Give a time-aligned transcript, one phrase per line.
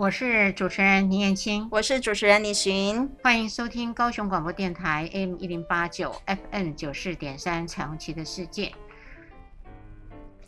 [0.00, 8.72] 我是主持人倪燕青，我是主持人李寻，欢迎收听高雄广播电台 AM 一零八九 FM 九四点三彩虹旗的世界。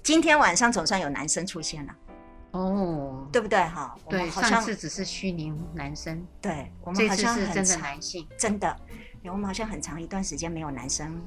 [0.02, 1.94] 今天晚上总算有男生出现了，
[2.52, 3.62] 哦，对不对？
[3.62, 8.74] 哈，对，上次只是虚拟男生，对，我们好像是真的男性，真的，
[9.24, 11.22] 我们好像很长一段时间没有男生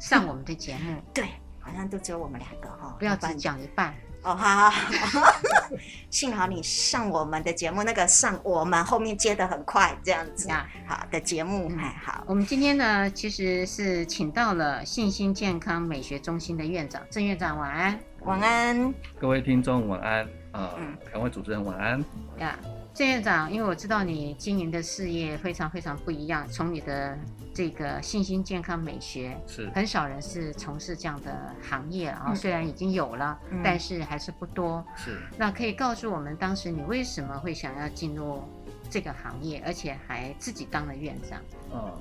[0.00, 1.28] 上我们的节目，对，
[1.60, 3.94] 好像都只有我们两个哈，不要只讲一半。
[4.24, 5.32] 哦，好好好，
[6.08, 10.50] 幸好你上我们的节目，那个上我们后面接的很快，这样子。
[10.50, 12.24] 啊，好的节目还好。
[12.26, 20.26] 我们今天呢，其实是请到了信心健康美学中心的院长郑院长，晚安，晚安，各位听众晚安。
[20.52, 20.70] 啊，
[21.12, 22.02] 两位主持人晚安。
[22.38, 22.58] 呀。
[22.94, 27.18] 郑院长，因为我知道你经营的事业非常非常不一样，从你的
[27.54, 34.84] 这个信心健康美学是很少人是从事这样的行业啊，嗯、虽然已经有了，嗯、但是还是不多。
[34.96, 38.42] 是，那可以告诉我们当时你为什么会想要进入
[38.90, 41.40] 这个行业，而且还自己当了院长？
[41.72, 41.92] 嗯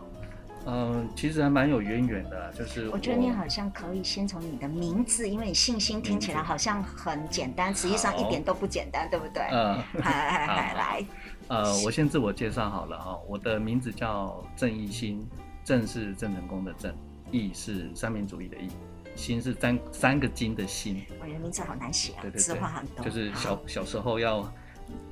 [0.65, 9.43] 嗯，其实还蛮有渊源的，就是我，我觉得你好像可以先从你的名字，因为你信心听起来好像很简单，实际上一点都不简单，对不对？
[9.51, 11.05] 嗯， 来来来来，
[11.49, 15.27] 呃，我先自我介绍好了哈，我的名字叫郑义兴，
[15.63, 16.93] 郑是郑成功的郑，
[17.31, 18.69] 义是三民主义的义，
[19.15, 21.03] 心是三三个金的心。
[21.21, 24.51] 我觉得名字好难写啊，对对对，字画很多，就是小小时候要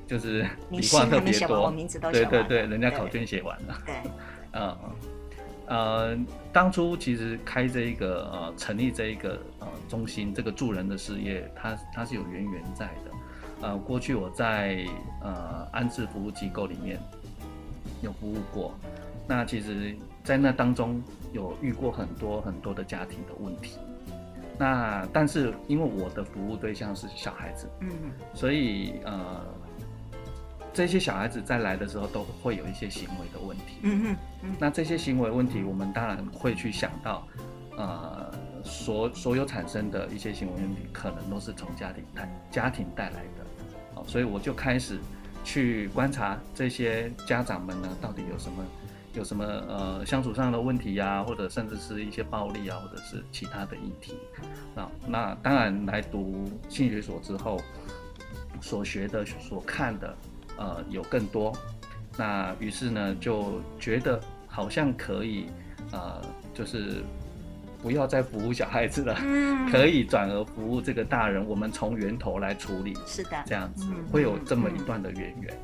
[0.06, 3.94] 就是笔画特别多，我名字都写完，对对对，人家考卷写完了，对，
[4.54, 4.76] 嗯。
[5.68, 6.18] 呃，
[6.52, 13.10] 当初其实开这一个呃，成立这一个呃中心，这个助人的事业，它它是有渊源在的。
[13.62, 14.84] 呃，过去我在
[15.22, 17.00] 呃安置服务机构里面
[18.02, 18.74] 有服务过，
[19.26, 23.78] 那其实，在那当中有遇过很多很多的家庭的问题。
[24.58, 27.90] 那但是因为我的服务对象是小孩子，嗯，
[28.34, 29.40] 所以呃。
[30.74, 33.76] 这些小孩子在来的时候都会有一些行为的问题。
[33.82, 37.28] 嗯哼，嗯，那这些行为问题，我们当然会去想到，
[37.76, 38.32] 呃，
[38.64, 43.44] 所所有产生的一些行为问题，可能都是从家庭带家庭带来的。
[43.94, 44.98] 好，所以我就开始
[45.44, 48.64] 去观察这些家长们呢，到底有什么
[49.14, 54.16] 有什么呃相处上的问题呀，或者甚至是一些暴力啊，或者是其他的议题。
[54.74, 57.60] 那那当然来读心理学所之后，
[58.60, 60.16] 所学的所看的。
[60.58, 61.50] 呃，有更多，
[62.16, 65.46] 那于是呢，就觉得好像可以，
[65.90, 66.20] 呃，
[66.52, 67.02] 就是
[67.82, 75.58] 不要再服务小孩子了，嗯，可以转而服务这个大人，我们从源头来处理，是的，这样子会有这么一段的渊源。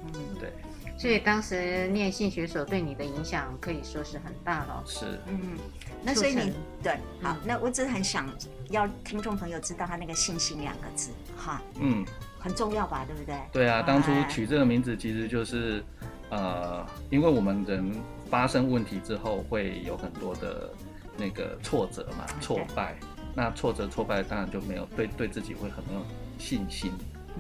[0.99, 5.57] 所以当时念性学所对你的影响可以说是很大了，是，嗯，
[6.03, 8.29] 那所以你对，好，那我只是很想
[8.69, 12.05] 要听众朋友知道他那个信心两个字，哈，嗯。
[12.41, 13.37] 很重要吧，对不对？
[13.53, 15.83] 对啊，当初取这个名字其实就是，
[16.31, 17.93] 呃，因为我们人
[18.31, 20.71] 发生问题之后会有很多的
[21.17, 22.97] 那个挫折嘛，挫败。
[23.35, 26.07] 那挫折挫败当然就没有对对自己会很没有
[26.39, 26.93] 信心。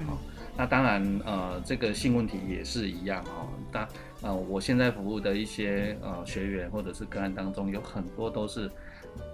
[0.04, 0.19] 好，
[0.58, 3.48] 那当然呃，这个性问题也是一样哦。
[3.72, 3.88] 但
[4.20, 8.70] 呃，我现在服务的一些呃学员或者是个案当中，有很多都是。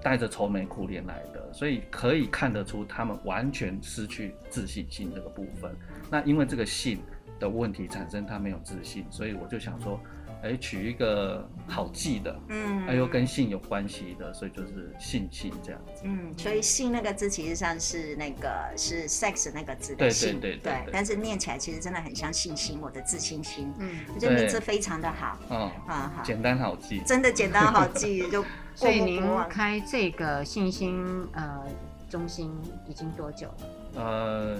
[0.02, 5.74] 带着愁眉苦脸来的，所以可以看得出他们完全失去自信心这个部分。
[6.10, 7.00] 那因为这个性
[7.38, 10.00] 的问题产生，他没有自信，所以我就想说。
[10.44, 16.02] 哎，取一个好记的，嗯，哎，又跟性有关系的，所以就是信心这样子。
[16.04, 20.90] 嗯，所以性那个字其实上是那个是 sex 那个字的性，对对对，对。
[20.92, 23.72] 但是念起来其实真的很像信心，我的自信心。
[23.78, 25.38] 嗯，我觉得名字非常的好。
[25.48, 28.44] 嗯，啊好，简单好记，真的简单好记 就。
[28.76, 31.00] 所以您开这个信心
[31.32, 31.64] 呃
[32.10, 32.50] 中心
[32.88, 34.02] 已经多久了？
[34.02, 34.58] 呃，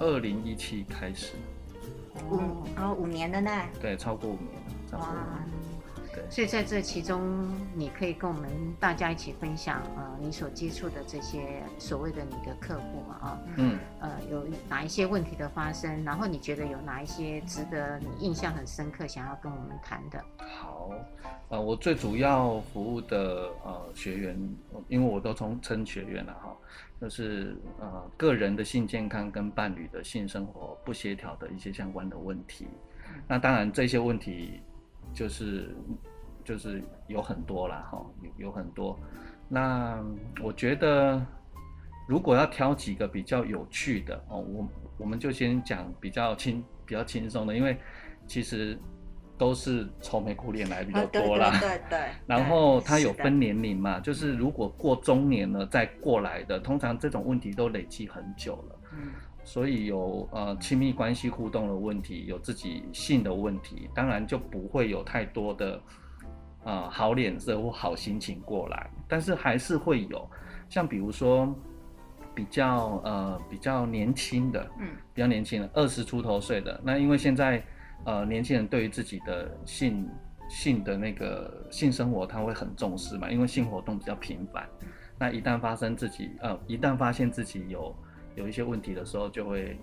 [0.00, 1.32] 二零一七开始。
[2.30, 2.36] 五
[2.76, 3.50] 哦五年了呢。
[3.80, 4.67] 对，超过五年。
[4.92, 5.44] 哇，
[6.14, 8.50] 对，所以在这其中，你可以跟我们
[8.80, 20.24] 大家一起分享，呃，你所接触的这些所谓的你的客户嘛，啊，嗯，呃，有哪一些问题的发生，然后你觉得有哪一些值得你印象很深刻，想要跟我们谈的？
[20.38, 20.90] 好，
[21.50, 24.38] 呃，我最主要服务的呃学员，
[24.88, 26.56] 因为我都从称学员了哈，
[27.00, 32.66] 就是呃个人的性健康跟伴侣的性生活不协调的一些相关的问题。
[33.26, 34.60] 那当然，这些问题
[35.18, 35.74] 就是
[36.44, 38.96] 就是有很多啦，哈，有有很多。
[39.48, 40.00] 那
[40.40, 41.20] 我觉得，
[42.06, 44.68] 如果要挑几个比较有趣的哦，我
[44.98, 47.76] 我们就先讲比较轻、比较轻松的，因为
[48.28, 48.78] 其实
[49.36, 51.50] 都是愁眉苦脸来比较多啦。
[51.58, 51.98] 对对对。
[52.24, 58.80] 然后他有分年龄嘛，就是如果过中年了再过来的，通常这种问题都累积很久了。
[58.92, 59.10] 嗯。
[59.48, 65.76] 所以有呃亲密关系互动的问题，有自己性的问题，当然就不会有太多的
[66.62, 70.30] 啊、呃、好脸色或好心情过来，但是还是会有，
[70.68, 71.50] 像比如说
[72.34, 77.64] 比较呃比较年轻的，嗯，比较年轻的二十出头岁的，那因为现在
[78.04, 80.06] 呃年轻人对于自己的性
[80.50, 84.68] 性的那个性生活他会很重视嘛，因为性活动比较频繁，
[85.18, 87.96] 那一旦发生自己呃一旦发现自己有
[88.38, 89.76] 有一些问题的时候，就会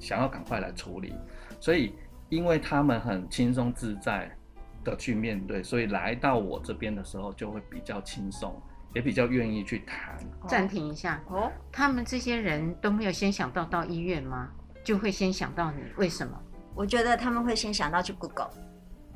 [0.00, 1.14] 想要赶快来处理，
[1.60, 1.94] 所以
[2.28, 4.28] 因为他们很轻松自在
[4.82, 8.60] 的去面对，所以来到我这边的时候就会比较轻松，
[8.94, 10.18] 也比较愿意去谈。
[10.48, 14.48] 暂停一下哦，他们这些人都没有先想到到医院吗？
[14.82, 16.36] 就会先想到你，为什么？
[16.74, 18.50] 我觉得他们会先想到去 Google，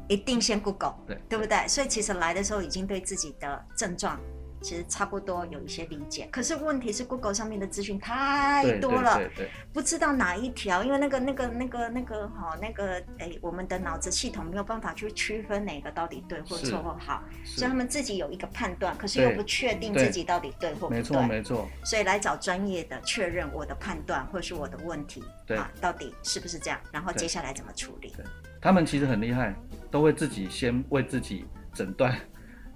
[0.09, 1.67] 一定先 Google，对，对不对？
[1.67, 4.21] 所以其实来的时候已经对自己的症状。
[4.65, 25.59] 其实差不多有一些理解，可是问题是 Google 上面的资讯太多了，对对对对，不知道哪一条，因为那个那个那个那个哈那个哎，我们的脑子系统没有办法去区分哪个到底对或错或好，所以他们自己有一个判断，可是又不确定自己到底对或不对，没错没错，所以来找专业的确认我的判断或是我的问题，对。
[25.59, 28.15] 啊，到底是不是这样，然后接下来怎么处理？
[28.63, 29.55] 他们其实很厉害，
[29.91, 31.45] 都会自己先为自己
[31.75, 32.19] 诊断。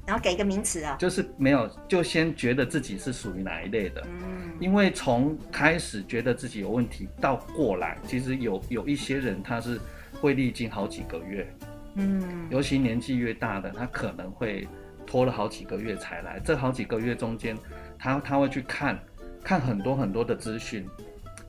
[0.08, 4.02] 然后给一个名词啊，就是没有，就先觉得自己是属于哪一类的。
[4.06, 9.78] 嗯，因为从开始觉得自己有问题到过来，其实有有一些人他是
[10.14, 11.46] 会历经好几个月。
[11.96, 14.66] 嗯，尤其年纪越大的，他可能会
[15.06, 16.40] 拖了好几个月才来。
[16.42, 17.54] 这好几个月中间，
[17.98, 18.98] 他他会去看
[19.44, 20.88] 看很多很多的资讯。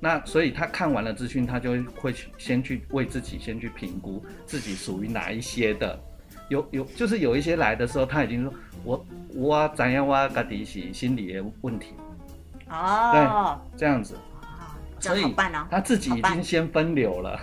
[0.01, 5.97] 那所以他看完了资讯，他就会去先去为自己先去评估自己属于哪一些的。
[6.49, 8.53] 有有，就是有一些来的时候，他已经说，
[8.83, 11.93] 我我怎样我自己是心理的问题，
[12.69, 14.15] 哦，对，这样子，
[14.99, 15.33] 所以
[15.69, 17.39] 他自己已经先分流了，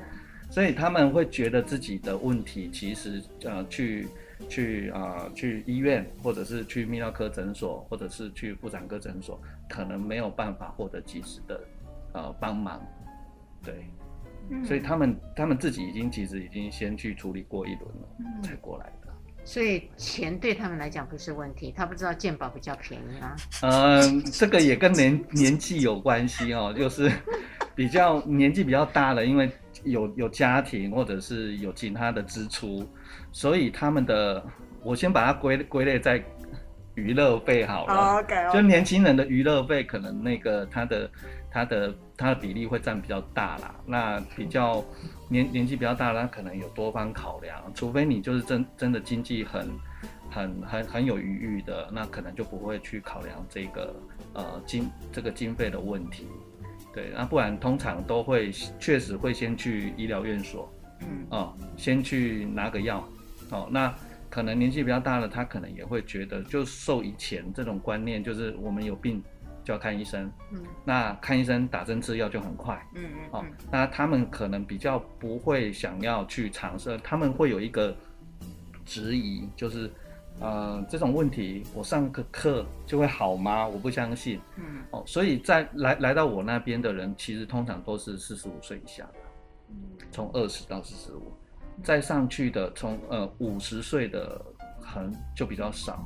[0.50, 4.08] 所以他们会觉得自己的问题其实呃去
[4.48, 11.60] 去啊、呃、去医院或者是去泌尿科诊所或者是去妇产科诊所，可能没有办法获得及时的
[12.12, 12.80] 呃帮忙，
[13.64, 13.86] 对。
[14.64, 19.08] 所以他们他们自己已经其实已经先去处理过一轮了，嗯、才过来的。
[19.44, 23.36] 所以钱对他们来讲不是问题，他不知道健保比较便宜啊。
[23.62, 27.10] 嗯，这个也跟年年纪有关系哦，就是
[27.74, 29.50] 比较年纪比较大了，因为
[29.84, 32.86] 有有家庭或者是有其他的支出，
[33.32, 34.44] 所以他们的
[34.82, 36.22] 我先把它归归类在
[36.94, 37.94] 娱乐费好了。
[37.94, 38.52] Oh, okay, okay.
[38.52, 41.10] 就年轻人的娱乐费可能那个他的。
[41.50, 44.84] 它的它的比例会占比较大啦，那比较
[45.28, 49.68] 年年纪比较大，他可能有多方考量，除非你就是真真的经济很
[50.30, 53.94] 很很很有余裕的，那可能就不会去考量这个
[54.32, 56.26] 呃经这个经费的问题，
[56.94, 63.04] 对，那不然通常都会确实会先去医疗院所，嗯，哦，先去拿个药，
[63.50, 63.92] 哦，那
[64.28, 69.20] 可能年纪比较大的他可能也会觉得，就受以前这种观念，就是我们有病。
[69.70, 77.96] 就要看医生，嗯，那看医生打针吃药就很快，嗯嗯，哦，那他们可能比较不会想要去尝试，他们会有一个
[78.84, 79.88] 质疑，就是，
[80.40, 83.64] 呃，这种问题我上个课就会好吗？
[83.64, 89.20] 我不相信，嗯，哦，所以在来来到我那边的人，其实通常都是四十五岁以下的，
[89.68, 89.76] 嗯，
[90.10, 91.32] 从二十到四十五，
[91.80, 94.44] 再上去的从呃五十岁的
[94.82, 96.04] 很就比较少。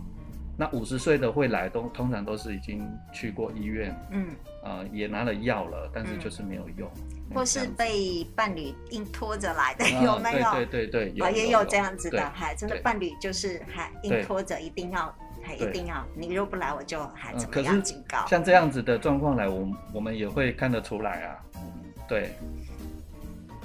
[0.56, 4.28] 那五十岁的会来都通常都是已经去过医院，嗯，
[4.62, 6.88] 啊、呃，也拿了药了，但是就是没有用，
[7.30, 10.50] 嗯、或是被伴侣硬拖着来的，有没有？
[10.52, 18.24] 对对对对，啊，也有这样子的，还真的伴侣就是还硬拖着，一定要还一定要，你若不来，我就还怎么样警告？
[18.26, 21.60] 像这样子的状况来，我我们也会看得出来啊，嗯，
[22.08, 22.30] 对，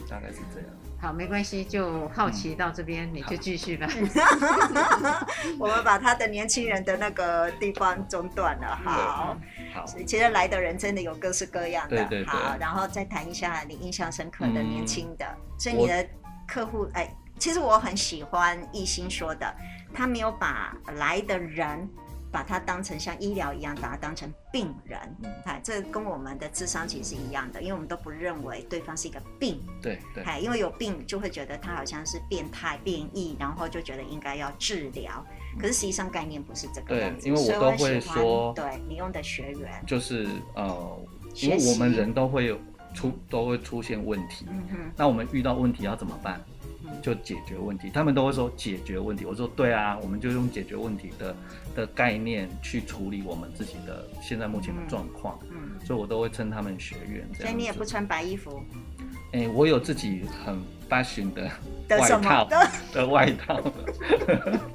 [0.09, 0.69] 大概是这样。
[1.01, 3.87] 好，没关系，就好奇到这边，嗯、你就继续吧。
[5.57, 8.79] 我们把他的年轻人的那个地方中断了。
[8.83, 9.37] 好，
[9.73, 11.95] 好，其实来的人真的有各式各样的。
[11.95, 12.25] 对对对。
[12.25, 15.25] 好，然后再谈一下你印象深刻的年轻的。
[15.25, 16.05] 嗯、所以你的
[16.45, 19.55] 客户，哎，其实我很喜欢艺兴说的，
[19.93, 21.89] 他没有把来的人。
[22.31, 24.99] 把它当成像医疗一样，把它当成病人，
[25.45, 35.25] 哎，这跟我们的智商其实是一样的，因为我们都不认为对方是一个病，对对，哎，因为有病就会觉得他好像是变态变异，然后就觉得应该要治疗，
[35.59, 39.83] 可是实际上概念不是这个样子，因为我都会说，对你用的学员。
[39.87, 40.97] 就是呃，
[41.35, 42.59] 因为我们人都会有
[42.93, 46.39] 出都会出现问题，嗯哼，那我们遇到问题要怎么办？
[47.01, 47.89] 就解决问题。
[47.93, 51.35] 他们都会说解决问题，我说对啊，我们就用解决问题的
[51.75, 55.39] 的概念去处理我们自己的现在目前的状况。
[55.49, 57.47] 嗯，所以我都会称他们学院这样。
[57.47, 58.61] 所以你也不穿白衣服？
[59.31, 61.49] 哎、欸，我有自己很 fashion 的
[61.97, 63.61] 外套的， 的外套。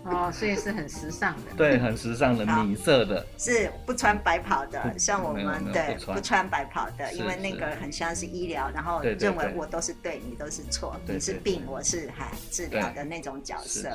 [0.05, 1.53] 哦，所以是很时尚的。
[1.57, 3.25] 对，很时尚的米色的。
[3.39, 13.91] 是不穿白袍的，像我们对不穿白袍的，因为那个很像是医疗，然后认为我都是对，你都是错，你是病，我是还治疗的那种角色。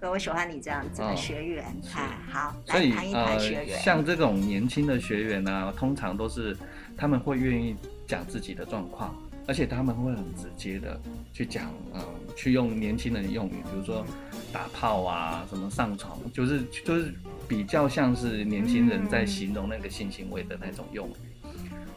[0.00, 1.64] 所以我喜欢你这样子的学员。
[1.94, 3.78] 哎，好，来谈一谈学员。
[3.80, 6.56] 像这种年轻的学员呢，通常都是
[6.96, 9.14] 他们会愿意讲自己的状况。
[9.46, 11.00] 而且他们会很直接的
[11.32, 12.02] 去讲，嗯，
[12.34, 14.04] 去用年轻人的用语，比如说
[14.52, 17.14] 打炮啊，什么上床，就是就是
[17.46, 21.12] 比较像是年轻人在形容那个性行为的那种用语。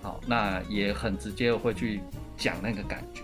[0.02, 2.00] 好，那也很直接会去
[2.38, 3.24] 讲那个感觉，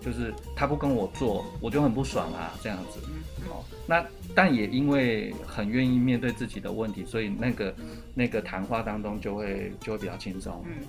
[0.00, 3.00] 就是他不跟我做，我就很不爽啊，这样子。
[3.48, 7.74] 好，那但也因为很愿意面对自己的问题，所以那个
[8.14, 10.64] 那个谈话当中就会就会比较轻松。
[10.66, 10.86] 嗯，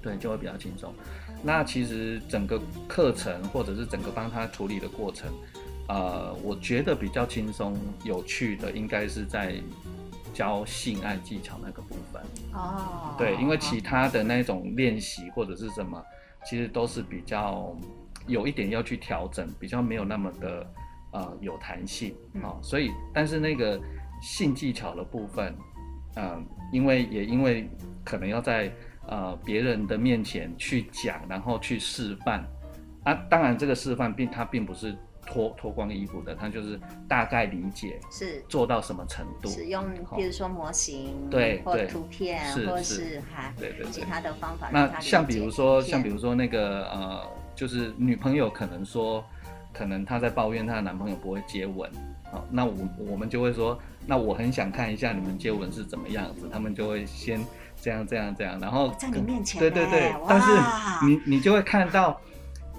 [0.00, 0.94] 对，就会比较轻松。
[1.42, 5.32] 那其实整个课程或者是整个帮他处理的过程，
[5.88, 9.54] 呃，我觉得比较轻松有趣的，应该是在
[10.34, 12.20] 教性爱技巧那个部分。
[12.52, 16.02] 哦，对，因为其他的那种练习或者是什么，
[16.44, 17.72] 其实都是比较
[18.26, 20.66] 有一点要去调整，比较没有那么的
[21.12, 22.60] 呃有弹性啊、哦。
[22.62, 23.80] 所以，但是那个
[24.20, 25.54] 性技巧的部分，
[26.16, 26.42] 嗯、呃，
[26.72, 27.70] 因为也因为
[28.04, 28.72] 可能要在。
[29.08, 32.44] 呃，别人的面前去讲，然后去示范，
[33.04, 38.44] 啊，当然这个示范并他并不是脱脱光衣服的，他就是大概理解是。
[38.50, 39.82] 做到什么程度，使用
[40.14, 43.22] 比如说模型，对，或图片，或是。
[43.34, 44.68] 还对对其他的方法。
[44.70, 49.24] 那像比如说，像比如说那个呃，就是女朋友可能说，
[49.72, 51.90] 可能她在抱怨她的男朋友不会接吻，
[52.30, 52.74] 好，那我
[53.10, 57.40] 我们就会说，那我很想看一下你们接吻是怎么样子，他们就会先。
[57.80, 60.48] 这样这样这样，然后在你面前，对对对，但是
[61.06, 62.20] 你你就会看到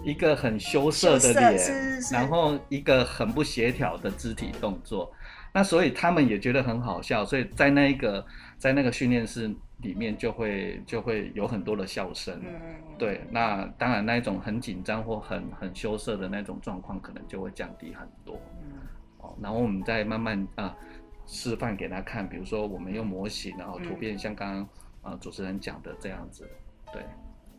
[0.04, 5.12] 一个很羞涩的脸，然后一个很不协调的肢体动作，
[5.54, 8.26] 那所以他们也觉得很好笑，所以在那一个
[8.58, 9.50] 在那个训练室
[9.82, 18.80] 里面就会就会有很多的笑声，嗯，对，那当然那一种很紧张或很很羞涩的那种状况可能就会降低很多，嗯，
[19.20, 20.76] 哦，然后我们再慢慢啊
[21.26, 24.70] 示范给他看，比如说我们用模型，然后图片像刚刚。
[25.02, 26.50] 啊，主持人讲的这样子，
[26.92, 27.04] 对，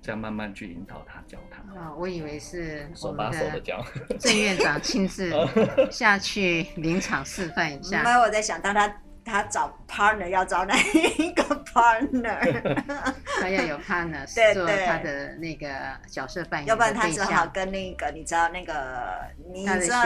[0.03, 1.59] 这样慢慢去引导他教他。
[1.79, 3.85] 啊，我以为是手把手的教，
[4.19, 5.33] 郑院长亲自
[5.91, 8.05] 下去临场示范一下。
[8.05, 9.03] 后来，我在想，当他。
[9.25, 12.83] 他找 partner 要找哪一个 partner？
[13.41, 15.69] 他要有 partner 做他的那个
[16.09, 19.21] 角色扮演，要不然他只好跟那个你知道那个
[19.53, 20.05] 你知道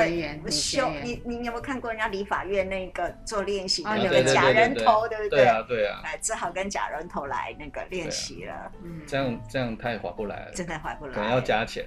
[0.51, 5.31] 修你你有没有看过人家理法院那个做练习的那个假人头，对不对？
[5.31, 8.73] 对啊对啊，哎，只好跟假人头来那个练习了。
[8.83, 11.85] 嗯，这样这样太划不来了，真的划不来，可能要加钱。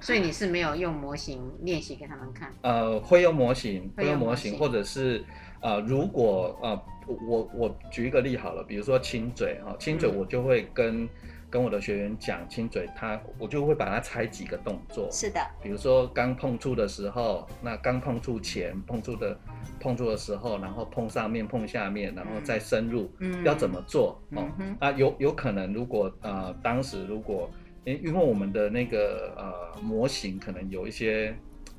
[0.00, 2.52] 所以你是没有用模型练习给他们看？
[2.62, 5.24] 呃，会用模型，会用模型，或者是。
[5.60, 6.80] 呃，如果呃，
[7.28, 11.08] 我我举一个例好了，比如说亲嘴哈，亲嘴我就会跟、嗯、
[11.48, 15.08] 跟我的学员讲亲嘴，他我就会把它拆几个动作。
[15.10, 19.38] 是的，比如说刚碰触的时候，那刚碰触前碰触的
[19.80, 24.20] 碰触的时候，然后碰上面碰下面，然后再深入，嗯，要怎么做？
[24.32, 27.50] 哦，啊、嗯呃，有有可能如果呃当时如果，
[27.84, 31.34] 因因为我们的那个呃模型可能有一些。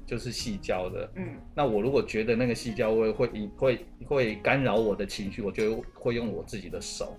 [0.07, 7.17] 就是细胶的，嗯，那我如果觉得那个细胶会会会会干扰我的情绪，我就会用我自己的手，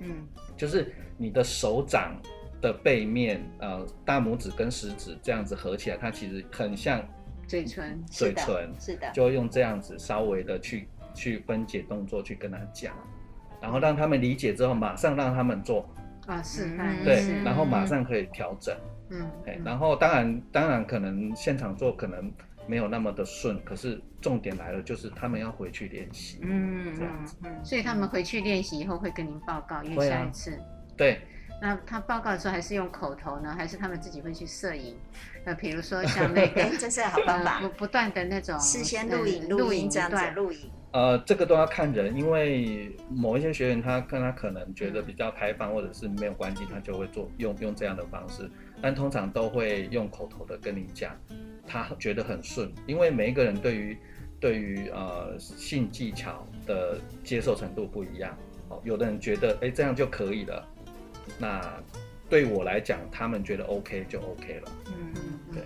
[0.00, 2.18] 嗯，就是你的手掌
[2.62, 7.06] 的背面，呃，大拇指跟食指这样子合起来，它其实很像
[7.46, 12.94] 嘴唇，嘴唇是的，就会用这样子稍微的去去分解动作去跟他讲，
[13.60, 15.86] 然后让他们理解之后，马上让他们做
[16.26, 18.74] 啊，示范，对，然后马上可以调整。
[18.74, 18.99] 嗯，
[19.64, 22.32] 然后当然，当然可能现场做可能
[22.66, 30.58] 没有那么的顺，可是重点来了，就是他们要回去练习，嗯，这样子，嗯，所以他们回去练习以后会跟您报告，因为下一次，
[30.96, 31.20] 对，
[31.60, 34.96] 那他报告的时候还是用口头呢，还是他们自己会去摄影？
[35.44, 40.70] 呃，比如说像那个， 这是好方法，不不断的那种事先录影，录影这样子录影。
[40.92, 48.50] 呃，这个都要看人，因为某一些学员他跟他可能觉得比较开放，或者是没有关系，他就会做用用这样的方式。
[48.82, 51.16] 但通常都会用口头的跟你讲，
[51.66, 53.98] 他觉得很顺，因为每一个人对于
[54.38, 58.36] 对于呃性技巧的接受程度不一样
[58.68, 58.80] 哦。
[58.84, 60.66] 有的人觉得哎这样就可以了，
[61.38, 61.82] 那
[62.28, 64.72] 对我来讲，他们觉得 OK 就 OK 了。
[64.86, 65.14] 嗯，
[65.52, 65.62] 对。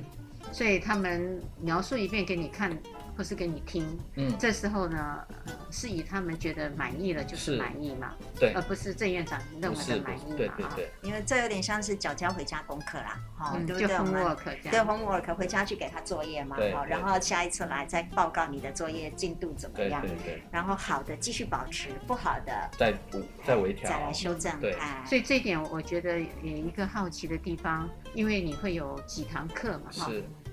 [0.52, 2.76] 所以他们描述一遍给你看。
[3.16, 5.25] 或是给你听，嗯，这时候呢，
[5.71, 13.87] 是以他们觉得满意了就是满意嘛，对，而不是郑院长认为的满意嘛，对对对，因为这有点像是脚交回家功课啦，好，对不对？
[13.87, 30.11] 就 homework 对 homework 回家去给他作业嘛，好，然后下一次来再报告你的作业进度怎么样，对对，然后好的继续保持，不好的再补再微调，再来修正，对，所以这一点我觉得有一个好奇的地方，因为你会有几堂课嘛，哈，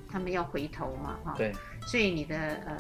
[0.10, 1.54] 他们要回头嘛，哈，对，
[1.92, 2.78] 所以你的呃。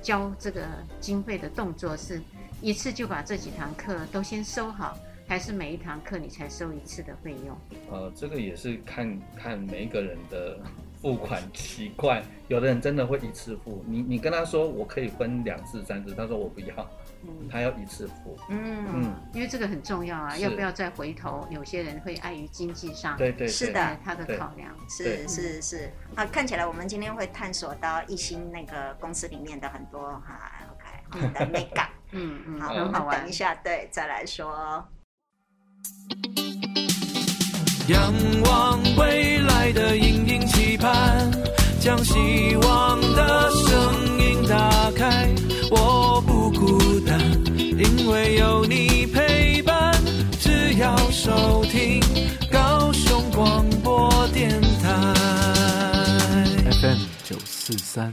[0.00, 0.64] 交这个
[1.00, 2.22] 经费的动作是
[2.62, 4.96] 一次就把这几堂课都先收好，
[5.26, 7.58] 还是每一堂课你才收一次的费用？
[7.90, 10.56] 呃，这个也是看看每一个人的
[11.02, 16.90] 付款习惯，有的人真的会一次付，你你跟他说我可以分两次、三次，他说我不要。
[17.24, 21.46] 嗯，他要一次付，嗯嗯，因为这个很重要啊，要不要再回头？
[21.50, 25.90] 有些人会碍于经济上，对对，是的，他的考量是是是。
[26.14, 30.52] 啊，看起来我们今天会探索到一心那个公司里面的很多哈
[31.12, 33.20] ，OK，的 美感，嗯嗯，好，很好玩。
[33.20, 34.84] 等一下，对，再来说。
[37.88, 38.12] 仰
[38.44, 41.30] 望未来的隐隐期盼，
[41.80, 45.26] 将希望的声音打开，
[45.70, 45.97] 我
[47.78, 49.94] 因为有你陪伴。
[50.40, 52.00] 只要收听
[52.50, 55.14] 高雄广播电台
[56.80, 58.12] FM 九四三。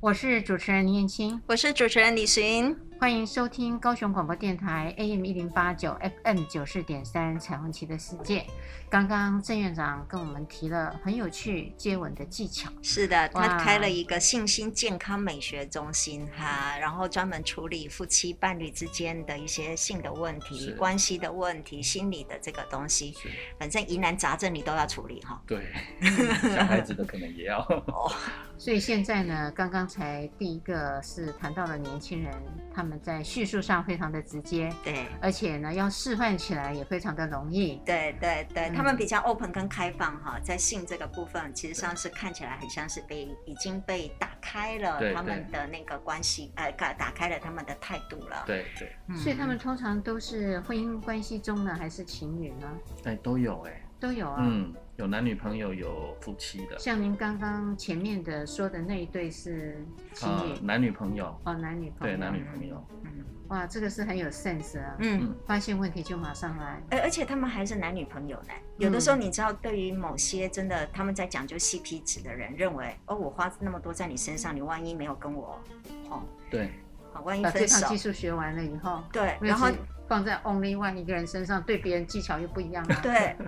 [0.00, 2.76] 我是主持人林燕青，我是主持人李寻。
[2.98, 8.40] 欢迎收听高雄广播电台 AM 一零八九 FM 九四点三《彩虹旗的世界》。
[8.88, 12.70] 刚刚郑院长跟我们提了很有趣接吻的技巧。
[12.80, 23.14] 是的，他开了一个信心健康美学中心哈，然后专门处理夫妻伴侣之间的一些性的问题、关系的问题、心理的这个东西。
[23.58, 25.42] 反正疑难杂症你都要处理哈。
[25.46, 25.66] 对，
[26.54, 27.58] 小孩子的可能也要。
[27.58, 28.10] 哦，
[28.56, 32.32] 所以现在呢，刚刚才第一个是谈到了年轻人，
[32.72, 32.94] 他们。
[33.04, 52.72] 在叙述上非常的直接，对，而且呢，要示范起来也非常的容易，对对对，他们比较 open 跟开放哈，在性这个部分，其实上是看起来很像是被已经被打开了他们的那个关系，呃，打打开了他们的态度了，对对，所以他们通常都是婚姻关系中呢，还是情侣呢？
[53.04, 54.72] 哎，都有哎，都有啊，嗯。
[54.96, 56.78] 有男女朋友，有夫妻的。
[56.78, 61.36] 像您刚刚前面的说的那一对是情侣，呃，男女朋友。
[61.44, 62.16] 哦，男女朋友。
[62.16, 62.86] 对，男女朋友。
[63.02, 63.10] 嗯，
[63.48, 64.94] 哇，这个是很有 sense 啊。
[65.00, 66.80] 嗯，发现问题就马上来。
[66.90, 68.52] 而而且他们还是男女朋友呢。
[68.78, 75.60] 有的时候你知道，对于某些真的他们在讲究 CP 值的人，认为哦，我花那么多在你身上，你万一没有跟我，
[76.08, 76.70] 哦，对，
[77.12, 77.58] 好，万一分手。
[77.58, 79.68] 把这套技术学完了以后，对，然后
[80.06, 83.00] 放在 only one 一个人身上，对别人技巧又不一样了。
[83.02, 83.34] 对。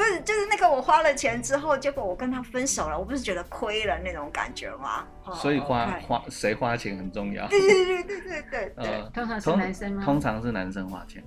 [0.00, 5.04] 不是，就是那个我花了钱之后，结果我跟他分手了，我不是觉得亏了那种感觉吗？
[5.34, 7.46] 所以花花谁花钱很重要。
[7.48, 8.86] 对对对对对对。
[8.86, 10.02] 呃，通常是男生吗？
[10.02, 11.22] 通常是男生花钱，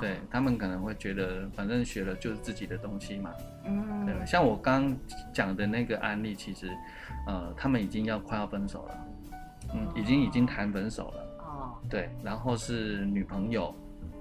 [0.00, 3.34] 对他们可能会觉得，反正学了就是自己的东西嘛。
[3.64, 4.06] 嗯。
[4.06, 4.96] 对，像我刚
[5.34, 6.70] 讲的那个案例，其实，
[7.26, 8.98] 呃，他们已经要快要分手了，
[9.74, 11.38] 嗯，已经已经谈分手了。
[11.40, 11.74] 哦。
[11.90, 13.74] 对，然后是女朋友，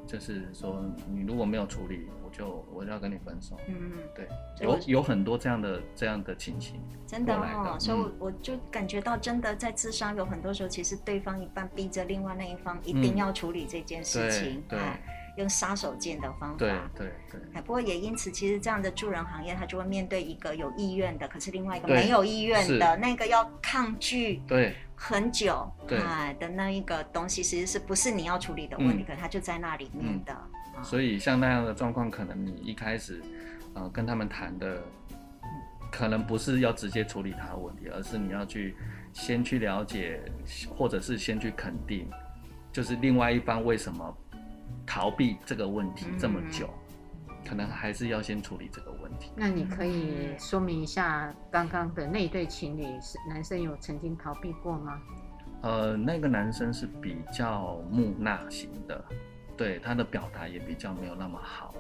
[0.08, 2.10] 就是说你如果没有处理。
[2.36, 4.28] 就我就要跟你分手，嗯，对，
[4.60, 14.78] 有有很多这样的这样的情形，真的哦，所以我就感觉到，真的在智商有很多时候，其实对方一半逼着另外那一方一定要处理这件事情，对，
[15.38, 17.62] 用杀手锏的方法，对对对。
[17.62, 26.00] 不过也因此，其实这样的助人行业，他就会面对一个有意愿的，可是另外一个没有意愿的那个要抗拒，对，很久，对。
[26.39, 30.36] 的那一个东西，其实是不是你要处理的问题，可他就在那里面的。
[30.84, 33.21] 所以像那样的状况，可能你一开始，
[33.74, 34.84] 呃，跟他们谈的，
[35.91, 38.76] 可能不是要直接处理他的问题，而是你要去
[39.13, 40.19] 先去了解，
[40.69, 42.10] 或者是先去肯定，
[42.74, 44.17] 就是另外一方为什么
[44.86, 46.69] 逃避这个问题这么久，
[47.48, 49.32] 可能还是要先处理这个问题。
[49.36, 55.00] 那你可以说明一下，刚刚的那对情侣是男生有曾经逃避过吗？
[55.62, 59.04] 呃，那个男生是比较木讷型的。
[59.58, 61.74] 对他的表达也比较没有那么好，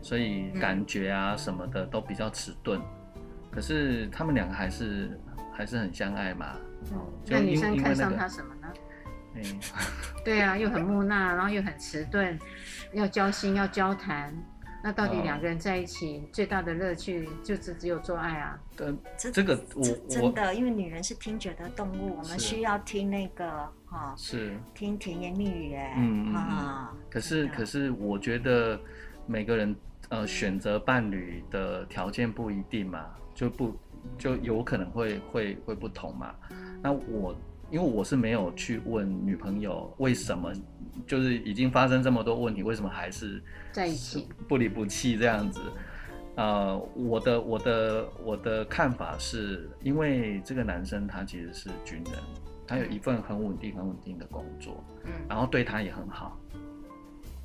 [0.00, 2.80] 所以感觉啊什么的都比较迟钝。
[3.50, 5.20] 可是他们两个还是
[5.52, 6.52] 还是很相爱嘛。
[6.92, 8.68] 嗯，那女生看上他什么呢？
[9.36, 9.60] 嗯，
[10.24, 12.38] 对啊，又很木讷，然后又很迟钝，
[12.92, 14.34] 要交心，要交谈。
[14.84, 18.56] 那到底两个人在一起最大的乐趣就只只有做爱啊？
[18.76, 26.94] 对，这个我真的，因为女人是听觉的动物，我们需要听那个哈，是听甜言蜜语哎，嗯啊。
[27.10, 28.78] 可是可是，我觉得
[29.26, 29.74] 每个人
[30.10, 33.76] 呃选择伴侣的条件不一定嘛，就不
[34.16, 36.32] 就有可能会会会不同嘛。
[36.80, 37.34] 那我
[37.70, 40.52] 因为我是没有去问女朋友为什么，
[41.06, 44.28] 就是已经发生这么多问题，为什么还是在一起。
[44.48, 45.60] 不离不弃这样子。
[46.36, 52.14] 呃，我的我的我的看法是，因为这个男生他其实是军人，
[52.66, 56.38] 他有一份很稳定很稳定的工作，嗯，然后对他也很好，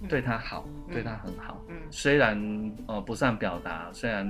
[0.01, 2.37] 嗯、对他好，嗯、对他很好，嗯，虽然
[2.85, 4.29] 呃不善表达，虽然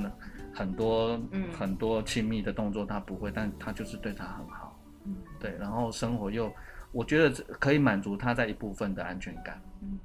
[0.53, 4.70] 很多、嗯、很多亲密的动作他不会，但他就是对他很好，嗯，
[5.41, 6.51] 对，然后生活又
[6.91, 9.99] 我觉得可以满足他在一部分的安全感，嗯。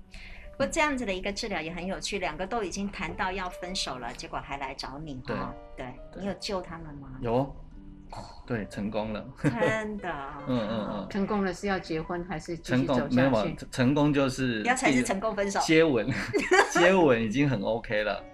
[0.52, 5.36] 不过这样子的一个治疗也很有趣，两个都已经谈到要分手了，结果还来找你，对，
[5.76, 7.10] 对，你有救他们吗？
[7.20, 7.54] 有，
[8.46, 10.10] 对，成功了， 真的，
[10.48, 13.06] 嗯嗯嗯，成功了是要结婚还是成功？
[13.10, 13.30] 没有，
[13.70, 16.08] 成功就是 要才是成功分手，接吻，
[16.70, 18.24] 接吻已经很 OK 了，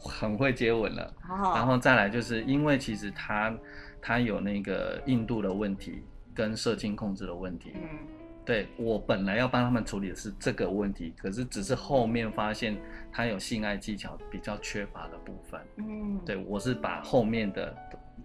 [0.00, 1.12] 很会接吻了，
[1.54, 3.54] 然后再来就是因为其实他
[4.00, 6.02] 他有那个印度的问题
[6.38, 7.98] 跟射精控制的问题，嗯。
[8.44, 12.80] 对，我本来要帮他们处理的是这个问题，可是只是后面发现
[13.12, 15.60] 他有性爱技巧比较缺乏的部分。
[15.76, 17.76] 嗯，对，我是把后面的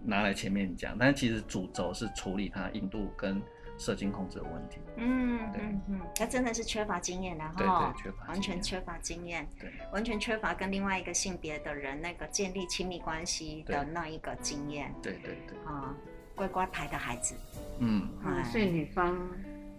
[0.02, 3.41] 拿来前面讲，但其实主轴是处理他印度跟
[3.78, 4.78] 射精控制的问题。
[4.95, 14.95] 嗯，对，嗯，他真的是缺乏经验，然后对对缺乏完全缺乏经验，对，完全缺乏跟另外一个性别的人那个建立亲密关系的那一个经验。
[15.02, 15.93] 对对对，啊，
[16.36, 17.36] 乖乖牌的孩子。
[17.80, 18.08] 嗯，
[18.52, 19.17] 所以女方。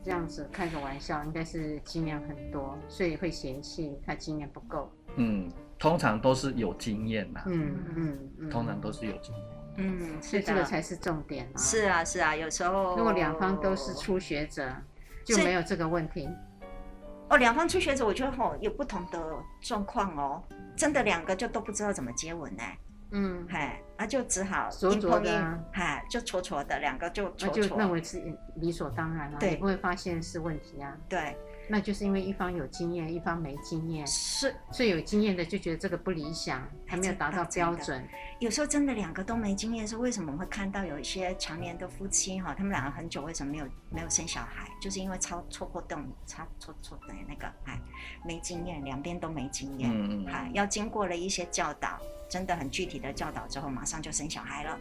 [0.04, 4.92] 这样子开个玩笑，应该是经验很多，所以会嫌弃他经验不够。
[5.16, 7.40] 嗯，通常都是有经验嘛。
[7.46, 9.44] 嗯嗯嗯，通常都是有经验。
[9.78, 11.56] 嗯，所以这个才是重点啊。
[11.56, 14.70] 是啊是啊，有时候如果两方都是初学者，
[15.24, 16.28] 就没有这个问题。
[17.30, 19.18] 哦，两方初学者，我觉得吼有不同的
[19.62, 20.42] 状况哦，
[20.76, 22.62] 真的两个就都不知道怎么接吻呢。
[23.16, 28.20] 嗯，嗨，那就只好戳戳的，嗨，就戳戳的，两个就戳戳，就认为是
[28.56, 30.96] 理所当然了，对，不会发现是问题啊。
[31.08, 31.36] 对，
[31.68, 38.04] 那就是因为一方有经验，一方没经验，是，最有经验的就觉得这个不理想，还没有达到标准。
[38.40, 47.80] 有时候真的两个都没经验，是为什么我们会看到有一些常年的夫妻哈，他们两个很久为什么没有没有生小孩，就是因为超戳破洞，差错错的那个，哎，
[48.26, 51.96] 没经验，两边都没经验，嗯嗯，哎，要经过了一些教导。
[52.34, 54.76] 真的很具体的教导之后，马上就生小孩了。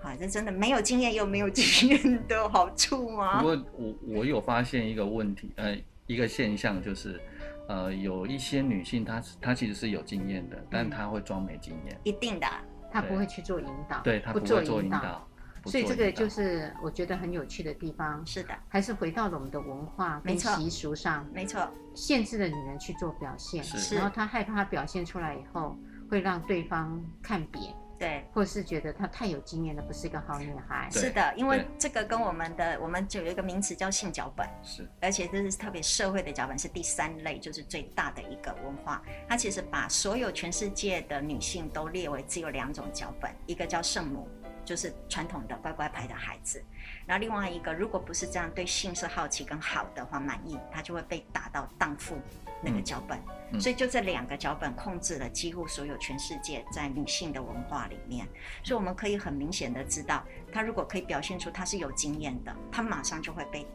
[0.00, 3.40] 好，这真的没有经验又没有经验的好处吗？
[3.40, 7.20] 不过我我有发现一个问题，呃，一个现象就是，
[7.66, 12.00] 呃，有一些女性她她其实是有经验的，嗯、但她会装没经验。
[12.04, 12.46] 一定的，
[12.92, 15.26] 她不会去做引导，对，她不会做引导。
[15.66, 18.24] 所以这个就是我觉得很有趣的地方。
[18.24, 25.76] 是的，还是回到了我们的文化跟习俗上，没错，限制了女人去做表现，是，然后她害怕她表现出来以后。
[26.10, 30.88] 会让对方看扁，对，或是觉得她太有经验了，不是一个好女孩。
[30.90, 39.00] 是的，因为这个跟我们的，我们就有一个名词叫性脚本，是，而且这是特别社会的脚本，是第三类，就是最大的一个文化。
[39.28, 44.28] 它其实把所有全世界的女性都列为只有两种脚本，一个叫圣母，
[44.70, 46.62] 就是传统的乖乖牌的孩子，
[47.04, 52.16] 然后另外一个，如果不是这样，对性是好奇跟好的话满意，他就会被打到荡妇。
[52.62, 53.18] 那个脚本，
[53.52, 58.28] 嗯、所以就这两个脚本控制了几乎所有全世界在女性的文化里面，
[58.62, 63.66] 所以我们可以很明显的知道，他如果可以表现出他是有经验的，他马上就会被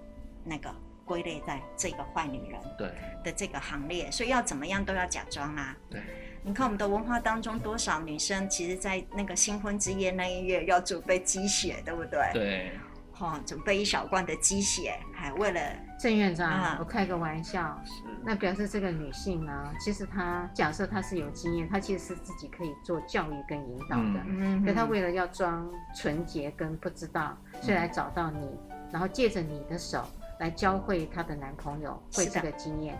[0.43, 5.75] 那个归类在这个坏女人对的这个行列，所以要怎么样都要假装啊。
[5.89, 6.01] 对，
[6.45, 12.29] 你看我们的文化当中，多少女生其实，在那个新婚之夜那一夜要准备鸡血，对不对？
[12.34, 12.71] 对。
[13.17, 15.60] 哦，准备一小罐的鸡血，还为了
[15.97, 17.81] 郑院长，啊、我开个玩笑，
[18.23, 30.05] 那表示这个女性呢，其实她假设她是有经验，她其实是自己可以做教育跟引导的，嗯，可她为了要装纯洁跟不知道，所以来找到你，嗯、然后借着你的手
[30.41, 32.97] 来教会她的男朋友会这个经验，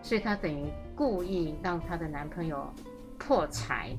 [0.00, 2.72] 所以她等于故意让她的男朋友
[3.18, 3.90] 破财。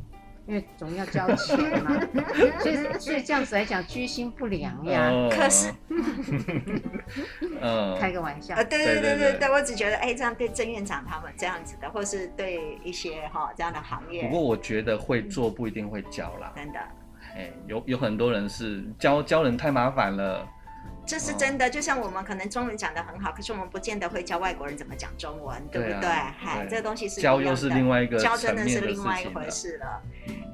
[0.48, 2.00] 因为总要交钱嘛，
[2.64, 5.12] 所以所以这样子来讲居心不良呀。
[5.30, 5.70] 可是，
[8.00, 8.56] 开个玩笑。
[8.56, 14.24] 对对对对对，我只觉得哎，这样对郑院长他们这样子的，或是对一些哈这样的行业。
[14.24, 16.54] 不过我觉得会做不一定会教啦。
[16.56, 16.80] 真的。
[17.36, 20.48] 哎，有有很多人是教教人太麻烦了。
[21.08, 26.10] 这是真的，就像我们可能中文讲得很好，可是我们不见得会教外国人怎么讲中文，对不对？
[26.10, 30.02] 嗨，这个东西是教又是另外一个，教真的是另外一回事了。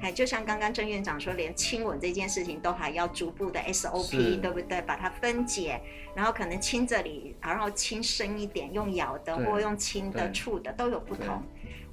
[0.00, 4.80] 嗨，就像刚刚郑院长说，连亲吻这件事情都还要逐步的 SOP，对不对？
[4.82, 5.80] 把它分解，
[6.14, 11.42] 然后可能亲这里，然后亲深一点，用咬的或用亲的、触的都有不同。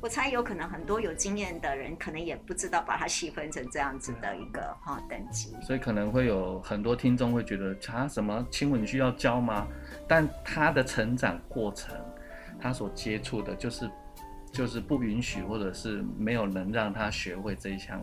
[0.02, 5.56] 我猜有可能很多有经验的人，可能也不知道把它细分成这样子的一个哈等级。
[5.62, 9.68] 所以可能会有很多听众会觉得，他什么亲吻需要教吗？
[10.08, 11.96] 但他的成长过程，
[12.60, 13.90] 他所接触的就是
[14.52, 18.02] 就是不允许，或者是没有能让他学会这一项，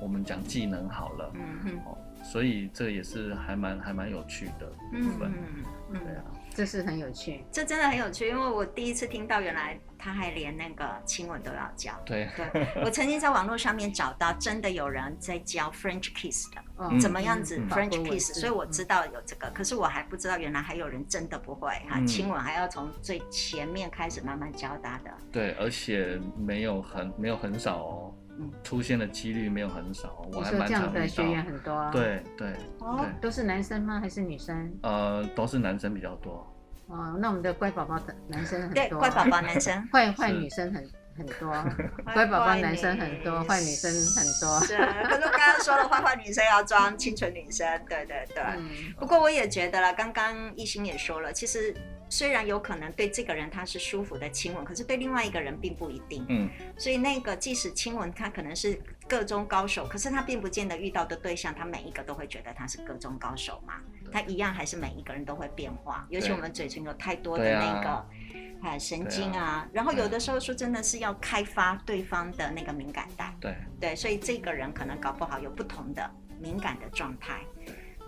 [0.00, 6.24] 我们讲技能好了，嗯哼，所以这也是还蛮还蛮有趣的部分，嗯嗯，对啊。
[6.54, 11.92] 这是很有趣，这真的很有趣，因为我第一次听到，原来他还连那个亲吻都要教。
[12.06, 25.10] 对，对我曾经在网络上面找到，真的有人在教 French kiss 的，嗯、怎么样子 French kiss，、嗯、所以我知道有这个，可是我还不知道原来还有人真的不会哈，嗯、亲吻还要从最前面开始慢慢教他的。
[25.32, 28.23] 对，而且没有很没有很少哦，嗯、
[28.62, 30.90] 出现的几率没有很少，我还蛮常遇到。
[30.92, 31.90] 这样的学员很多。
[31.92, 32.48] 对对。
[32.80, 34.00] 哦，对都是男生吗？
[34.00, 34.72] 还是女生？
[34.82, 36.46] 呃，都是男生比较多。
[36.86, 40.84] 哦，那我们的乖宝宝的男生很多，对，乖宝宝男生， 坏坏女生很
[41.16, 41.50] 很多，
[42.12, 44.60] 乖宝宝男生很多，坏女生很多。
[44.66, 48.44] 是，可是我刚刚说了，坏坏女生要装清纯女生，对对对。
[48.98, 51.74] 不过我也觉得了，刚刚艺兴也说了，其实。
[52.14, 56.24] 虽然有可能对这个人他是舒服的亲吻，可是对另外一个人并不一定。
[56.28, 56.48] 嗯，
[56.78, 63.80] 所以那个即使亲吻他可能是个中高手，可是他并不见得遇到的对象，他每一个都会觉得他是个中高手嘛。
[64.12, 73.34] 他一样还是每一个人都会变化，尤其我们嘴唇有太多的那个啊神经啊，然后有的时候说真的是要开发对方的那个敏感带。
[73.40, 76.08] 对对，所以这个人可能搞不好有不同的
[76.40, 77.40] 敏感的状态。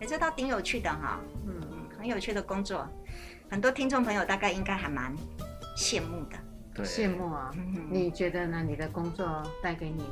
[0.00, 2.88] 哎，这倒挺有趣的哈，嗯，很有趣的工作。
[3.48, 5.14] 很多听众朋友大概应该还蛮
[5.76, 6.36] 羡慕的，
[6.74, 7.50] 对，羡慕啊！
[7.88, 8.62] 你觉得呢？
[8.66, 10.02] 你的工作带给你？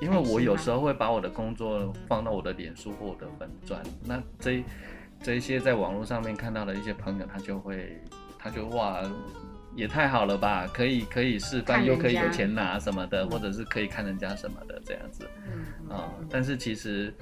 [0.00, 4.64] 因为我有时候会把我的工作放到我的脸书或我的粉钻，那这
[5.20, 8.00] 这一些在网络上面看到的一些朋友，他就会，
[8.38, 9.02] 他就哇。
[9.74, 10.68] 也太好了吧！
[10.72, 15.28] 可以可以示范，又可以有钱拿什么的，或者是可以看人家什么的这样子。
[15.46, 17.12] 嗯啊，但是其实，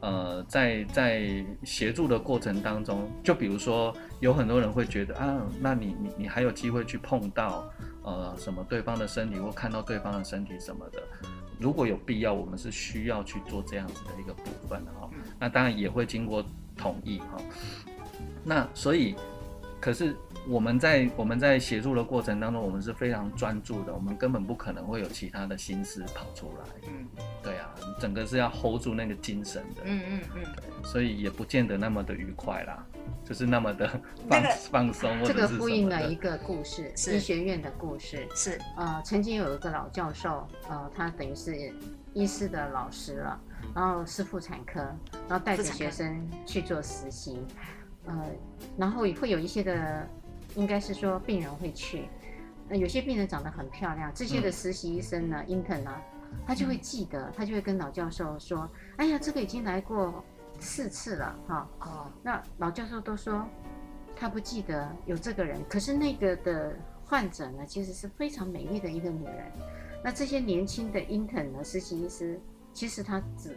[0.00, 7.68] 呃，在在协助的过程当中，就比如说有很多人会觉得啊，那你你你还有机会去碰到
[8.02, 11.02] 呃什么对方的身体或看到对方的身体什么的，
[11.58, 15.10] 如果有必要，我们是需要去做这样子的一个部分哈。
[15.38, 16.44] 那当然也会经过
[16.76, 17.36] 同意哈。
[18.44, 19.16] 那所以，
[19.80, 20.16] 可是。
[20.48, 26.88] 我们在我们在协助的过程当中，我们是非常专注的，我们根本不可能会有其他的心思跑出来。
[26.88, 27.06] 嗯，
[27.42, 29.82] 对啊，整个是要 hold 住那个精神的。
[29.84, 30.42] 嗯嗯嗯。
[30.54, 32.86] 对，所以也不见得那么的愉快啦，
[33.24, 33.88] 就是那么的
[34.28, 35.48] 放、这个、放松或者是什么的。
[35.48, 38.28] 这个呼应了一个故事，是医学院的故事。
[38.34, 41.72] 是，呃，曾经有一个老教授，呃，他等于是
[42.14, 43.40] 医师的老师了，
[43.74, 44.80] 然后是妇产科，
[45.28, 47.44] 然后带着学生去做实习，
[48.04, 48.26] 呃，
[48.78, 50.08] 然后会有一些的。
[50.56, 52.08] 应该是说病人会去，
[52.68, 55.94] 那有些病人长得很漂亮，这些的实习医生呢，intern 呢，
[56.46, 60.24] 他就会记得，他就会跟老教授说，哎呀，这个已经来过
[60.58, 63.46] 四次了，哈，哦，那老教授都说
[64.16, 69.52] 他不记得有这个人，可是那个的患者呢，其实是非常美丽的一个女人，
[70.02, 72.40] 那这些年轻的 intern 呢，实习医师，
[72.72, 73.56] 其实他只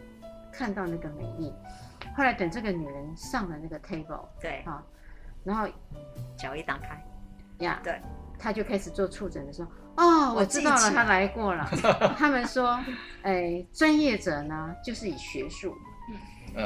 [0.52, 1.54] 看到那个美丽，
[2.18, 4.84] 后来等这个女人上了那个 table，对，啊。
[5.50, 5.68] 然后
[6.38, 7.04] 脚一打开，
[7.66, 8.00] 呀，对，
[8.38, 11.68] 他就开始做触诊的时候，哦，我知道了，他来过了。
[12.16, 12.80] 他们说，
[13.24, 15.76] 哎，专业者呢就是以学术、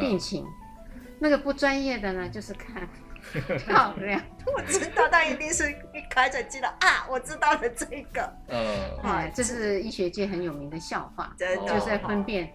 [0.02, 0.46] 病情，
[1.18, 2.86] 那个不专业的呢就是看
[3.60, 4.22] 漂亮。
[4.54, 12.54] 我知道他一定是一开始记得啊，我知道了这个，嗯，哎，这是医学界很有名的笑话，就是在分辨。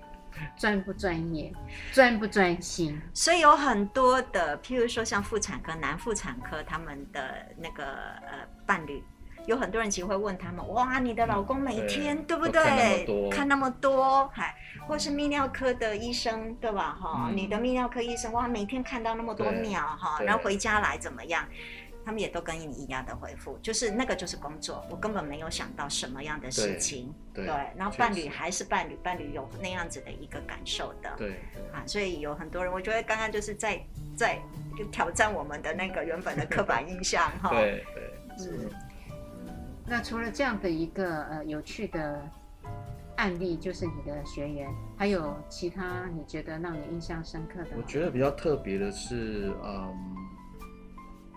[0.56, 1.52] 专不专业，
[1.92, 7.84] 专不专心，所以有很多的，譬如说像妇产科、男妇产科，他们的那个
[8.22, 9.02] 呃伴侣，
[9.46, 13.30] 有很多人其实会问他们：哇，你的老公每天、嗯、对，对不对？
[13.30, 14.54] 看那么多，还
[14.86, 16.96] 或是泌尿科的医生，对吧？
[17.00, 21.44] 哈、嗯，你的泌尿科医生哇，每天看到那么多尿哈，然后回家来怎么样？
[22.08, 33.78] 他们也都跟你一样的回复，就是那个就是工作，我根本没有想到什么样的事情，对，对，然后伴侣还是伴侣，伴侣有那样子的一个感受的，对，对啊，所以有很多人，我觉得刚刚就是在
[34.16, 34.40] 在
[34.74, 38.70] 就挑战我们的那个原本的刻板印象 哈，对对，嗯。
[39.84, 42.26] 那除了这样的一个呃有趣的
[43.16, 44.66] 案例，就是你的学员，
[44.96, 47.68] 还有其他你觉得让你印象深刻的？
[47.76, 50.14] 我觉得比较特别的是，嗯。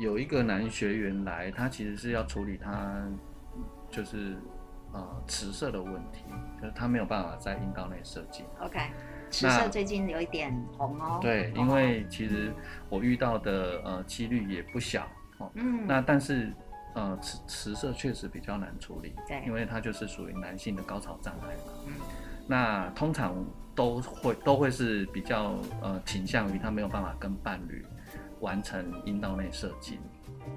[0.02, 3.08] 有一个男学员来，他其实是要处理他
[3.92, 4.36] 就是
[4.92, 6.24] 呃迟射的问题，
[6.60, 8.44] 就是他没有办法在阴道内射精。
[8.60, 8.80] OK，
[9.30, 11.20] 迟射最近有一点红哦。
[11.22, 12.52] 对，因为其实
[12.90, 15.52] 我遇到的呃几率也不小哦。
[15.54, 15.86] 嗯。
[15.86, 16.52] 那但是
[16.96, 21.74] 呃，迟迟色确实比较难处理，对，因为它就是属于男性的高潮障碍嘛。
[21.86, 21.94] 嗯，
[22.48, 23.36] 那通常
[23.76, 27.86] 都会都会是比较呃倾向于他没有办法跟伴侣
[28.42, 29.98] 完成阴道内射精，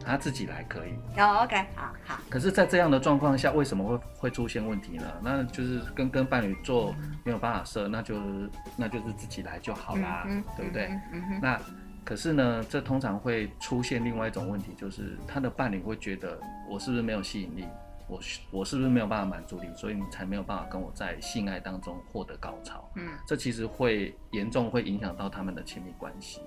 [0.04, 0.90] 他自己来可以。
[1.16, 2.18] 哦，OK，好好。
[2.28, 5.04] 可是，在这样的状况下，为什么会会出现问题呢？
[5.22, 6.94] 那就是跟跟伴侣做
[7.24, 10.86] 没有办法射，那就是那就是自己来就好啦，嗯、对不对？
[10.86, 11.60] 嗯嗯嗯、那。
[12.06, 17.66] 可是呢，这通常会出现另外一种问题，就是他的伴侣会觉得我是不是没有吸引力，
[18.06, 18.20] 我
[18.50, 22.86] 我是不是没有办法满足你，所以你才没有办法跟我在性爱当中获得高潮。
[22.96, 26.42] 嗯，这其实会严重会影响到他们的亲密关系，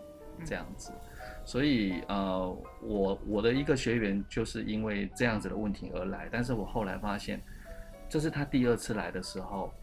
[0.45, 0.91] 这样子。
[1.47, 7.41] 所以呃，我我的一个学员就是因为这样子的问题而来，但是我后来发现，
[8.07, 9.73] 这是他第二次来的时候。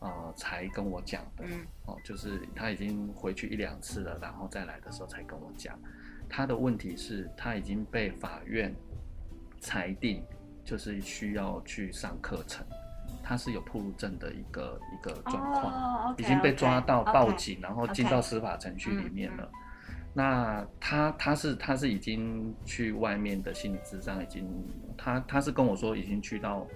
[0.00, 5.78] 呃，才跟我讲的，嗯，哦，就是他已经回去一两次了，然后再来的时候才跟我讲，
[6.28, 8.74] 他的问题是他已经被法院
[9.60, 10.22] 裁定，
[10.62, 12.66] 就是需要去上课程，
[13.22, 19.50] 他是有暴露症的一个一个状况，已经被抓到报警，okay, 然后进到司法程序里面了。
[19.50, 19.63] Okay,
[20.14, 24.48] 那他他是他是已经去外面的心理智商，已经
[24.96, 26.66] 他他是跟我说已经去到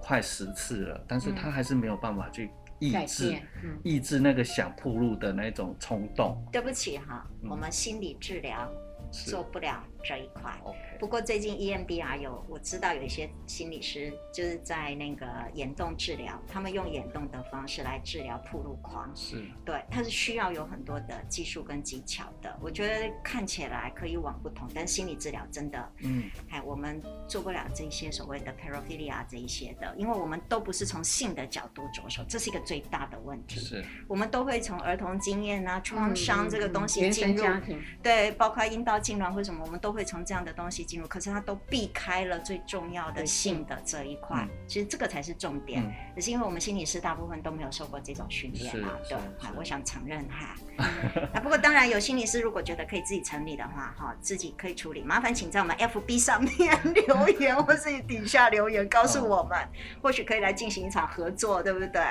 [0.00, 2.50] 快十次了，但是他还是没有办法去。
[2.78, 6.36] 抑制，嗯、抑制那个想铺路的那种冲动。
[6.52, 8.70] 对不起哈，嗯、我们心理治疗
[9.10, 10.52] 做不了这一块。
[10.64, 10.98] Okay.
[10.98, 19.10] 不过最近 EMDR 有，我知道有一些心理师就是在那个眼动治疗，他们用眼动的方式来治疗暴露狂。
[19.14, 22.56] 是，对，它是需要有很多的技术跟技巧的。
[22.62, 33.60] 我觉得看起来可以往不同，但心理治疗真的，嗯，哎，我们做不了这些所谓的 paraphilia 这一些的，因为我们都不是从性的角度着手，这是一个最大的问题。
[33.60, 40.76] 是，我们都会从儿童经验啊、创伤这个东西进入，嗯嗯嗯、对，包括阴道痉挛或什么，我们都会从这样的东西。
[40.84, 45.82] 进入，可是他都避开了最重要的性的这一块，其实这个才是重点。
[46.14, 49.16] 只是因为我们心理师大部分都没有受过这种训练嘛，对，
[49.56, 50.54] 我想承认哈。
[51.32, 59.58] 啊，不过当然有心理师如果觉得可以自己成立的话，哈，自己可以处理，麻烦请在我们 FB 上面 留言，或是底下留言告诉我们，
[60.02, 62.02] 或许可以来进行一场合作，对不对？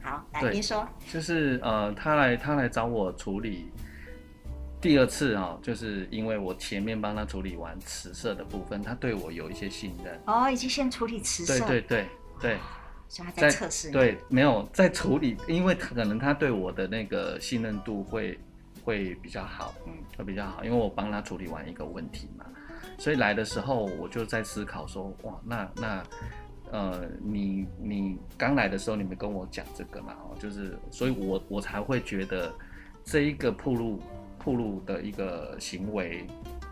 [0.00, 3.70] 好，来您说，就是呃，他来他来找我处理。
[4.80, 10.20] 第二次啊，就是因为我前面帮他处理完迟色的部分，他对我有一些信任。
[10.26, 11.58] 哦，已经先处理迟色。
[11.66, 12.06] 对对对
[12.40, 12.58] 对。
[13.08, 13.90] 所以他在测试。
[13.90, 18.38] 对，没有在处理，因为可能他对我的那个信任度会
[18.84, 22.44] 会比较好，嗯，会比较好，因为我帮他处理完一个问题嘛，
[22.98, 26.04] 所以来的时候我就在思考说，哇，那那
[26.70, 32.54] 呃，你你刚来的时候你们跟我讲这个嘛，哦，就是，所以我我才会觉得
[33.02, 33.98] 这一个暴露。
[34.44, 36.26] 暴露的一个行为，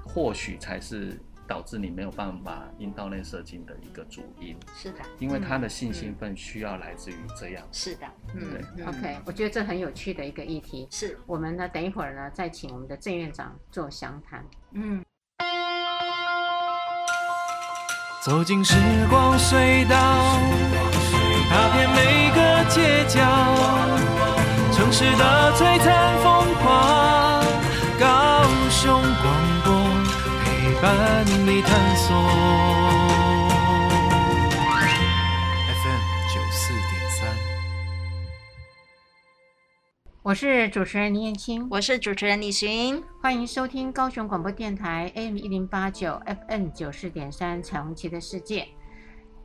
[0.07, 4.57] 或许才是导致你没有办法阴道内射精的一个主因。
[4.75, 7.67] 是的，因为他的性兴奋需要来自于这样。
[7.73, 8.41] 是的，嗯，
[8.77, 8.85] 对。
[8.85, 10.89] OK，我觉得这很有趣的一个议题。
[10.91, 14.45] 是我们呢，等一会儿呢，再请我们的郑院长做详谈。
[14.73, 15.05] 嗯。
[18.25, 18.75] 走进时
[19.09, 19.97] 光隧道，
[21.49, 23.21] 踏遍每个街角，
[24.73, 27.16] 城市的璀璨风光。
[28.87, 29.27] 高雄广
[29.65, 29.73] 播
[30.45, 32.17] 陪伴你探索
[35.75, 37.27] ，FM 九四点三。
[40.23, 48.69] 我是主持人林燕青，我是主持人李寻，欢迎收听高雄广播电台 AM 一零八九 FM 九四点三彩虹旗的世界。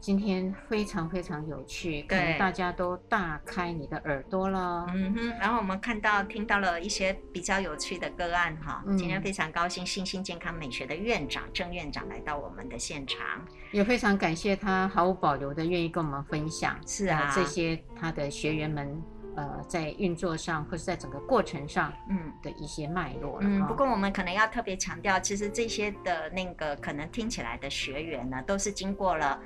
[0.01, 4.87] 今天非常非常有趣，可能大家都大开你的耳朵了。
[4.95, 8.83] 嗯哼，然后我们看到、听到了一些比较有趣的个案哈。
[8.87, 16.75] 嗯、今天非常高兴，信心健康美学的院长郑院长来到我们的现场，也非常感谢他毫无保留的愿意跟我们分享。
[16.87, 18.99] 是啊，这些他的学员们。
[19.35, 23.39] 呃，在运作上或是在整个过程上，嗯，的一些脉络。
[23.41, 29.39] 嗯，不过我们可能要特别强调，其实这些的那个可能听起来的学员呢，都是经过了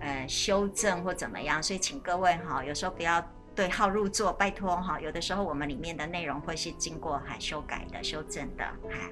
[0.00, 3.22] 呃修正或怎么样，所以请各位哈，有时候不要
[3.54, 9.10] 对号入座，拜托哈，有的时候我们里面的内容会是经过还修改的、修正的，哈，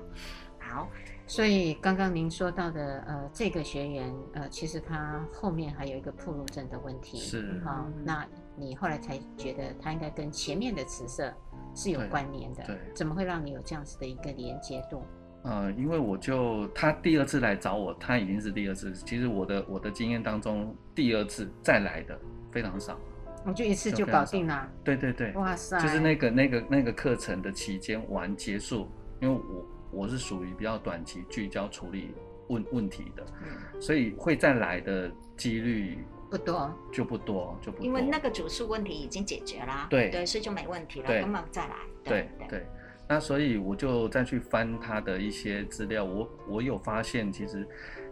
[0.58, 0.88] 好。
[1.26, 8.26] 所以刚刚您说到的呃这个学员呃，其实他后面还有一个铺路症的问题，是好那。
[8.56, 11.34] 你后来才觉得他应该跟前面的紫色
[11.74, 15.02] 是有关联的，对，对，怎么会让你有这样子的一个连接度？
[15.42, 18.92] 呃，因为我就他第二次来找我，他已经是第二次。
[18.92, 22.16] 其实我的我的经验当中，第二次再来的
[22.52, 22.96] 非常少，
[23.44, 24.70] 我就一次就搞定了。
[24.84, 25.76] 对对对，哇塞！
[25.80, 28.88] 就是那个那个那个课程的期间完结束，
[29.20, 32.12] 因为我我是属于比较短期聚焦处理
[32.48, 35.98] 问问题的，嗯，所以会再来的几率
[36.30, 42.66] 不多，就不多，就不多，因为那个主诉问题已经解决了，对对，所以就没问题了，根本再来，对对，对。
[43.06, 47.68] 那所以我就再去翻他的一些资料，我我有发现，其实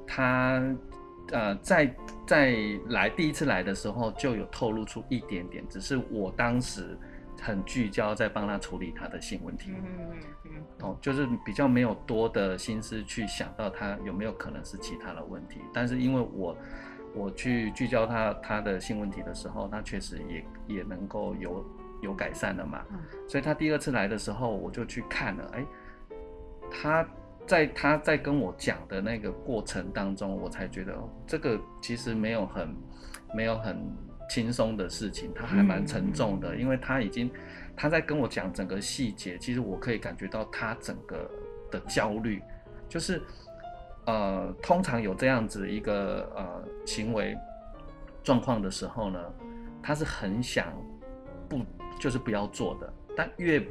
[0.06, 0.62] 他
[1.30, 2.54] 呃在在
[2.88, 6.96] 来第一次来的时候就有透露出一点点，只是我当时
[7.42, 16.56] 很聚焦在帮他处理他的性问题，嗯嗯嗯，哦，就是比较没有多的心思去想到他有没有可能是其他的问题，但是因为我
[17.14, 21.64] 我去聚焦他他的性问题的时候，他确实也也能够有。
[22.02, 22.84] 有改善了嘛？
[23.28, 25.48] 所以他第二次来的时候，我就去看了。
[25.52, 25.64] 哎，
[26.68, 27.08] 他
[27.46, 32.76] 在他在跟我讲的那个过程当中，我才觉得这个其实没有很
[33.32, 33.80] 没有很
[34.32, 37.30] 轻松的事情，他还蛮沉重的，因为他已经
[37.76, 41.30] 他在跟我讲整个细节，其实我可以感觉到他整个
[41.70, 42.40] 的焦虑，
[42.88, 43.20] 就是
[44.06, 47.36] 呃，通常有这样子一个呃行为
[48.22, 49.18] 状况的时候呢，
[49.82, 50.72] 他是很想
[51.48, 51.60] 不。
[52.00, 53.64] 就是不要做的，但越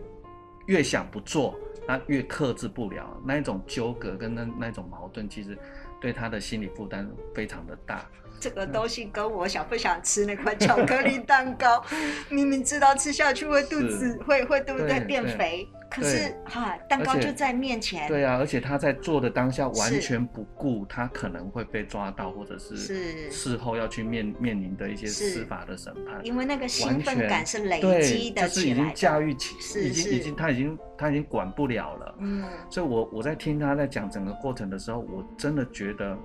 [0.68, 5.58] 越想不做，他越克制不了，那一种纠葛跟那那种矛盾，其实
[6.00, 7.06] 对他的心理负担
[7.36, 8.06] 非常的大。
[8.42, 11.82] 这个东西跟我想不想吃那块巧克力蛋糕，
[12.30, 15.68] 明明知道吃下去会肚子会会对不对变肥？
[15.92, 18.08] 可是哈，蛋糕就在面前。
[18.08, 26.26] 对啊，而且他在做的当下完全不顾他可能会被抓到，或者是事后要去面面临的一些司法的审判。
[26.26, 32.16] 因为那个兴奋感是累积的就是已经驾驭起，已经已经他已经他已经管不了了。
[32.20, 36.18] 嗯，所以我我在听他在讲整个过程的时候，我真的觉得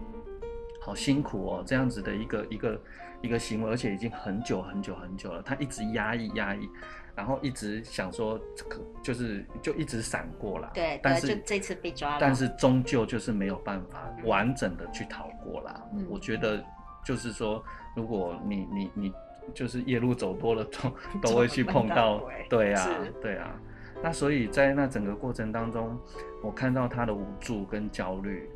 [0.87, 2.81] 好辛苦哦，这样子的一个一个
[3.23, 6.69] 一个行为，而且已经很久很久很久了，他一直压抑压抑。
[7.17, 15.83] 然后一直想说，这个就是就一直闪过了，对，但是就这次被抓了，但是终究就是没有办法完整的去逃过了。
[15.95, 16.63] 嗯、我觉得
[17.05, 17.65] 就是说，
[17.97, 19.13] 如果你你你
[19.55, 20.93] 就是夜路走多了，都
[21.31, 22.89] 都会去碰到，对啊，
[23.21, 23.59] 对啊。
[24.03, 25.99] 那所以在那整个过程当中，
[26.45, 28.49] 我看到他的无助跟焦虑，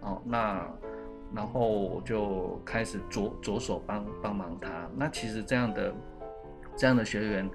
[0.00, 0.70] 哦，那
[1.34, 4.88] 然后我就开始着着手帮帮忙他。
[4.96, 5.94] 那其实这样的
[6.76, 7.50] 这样的学员。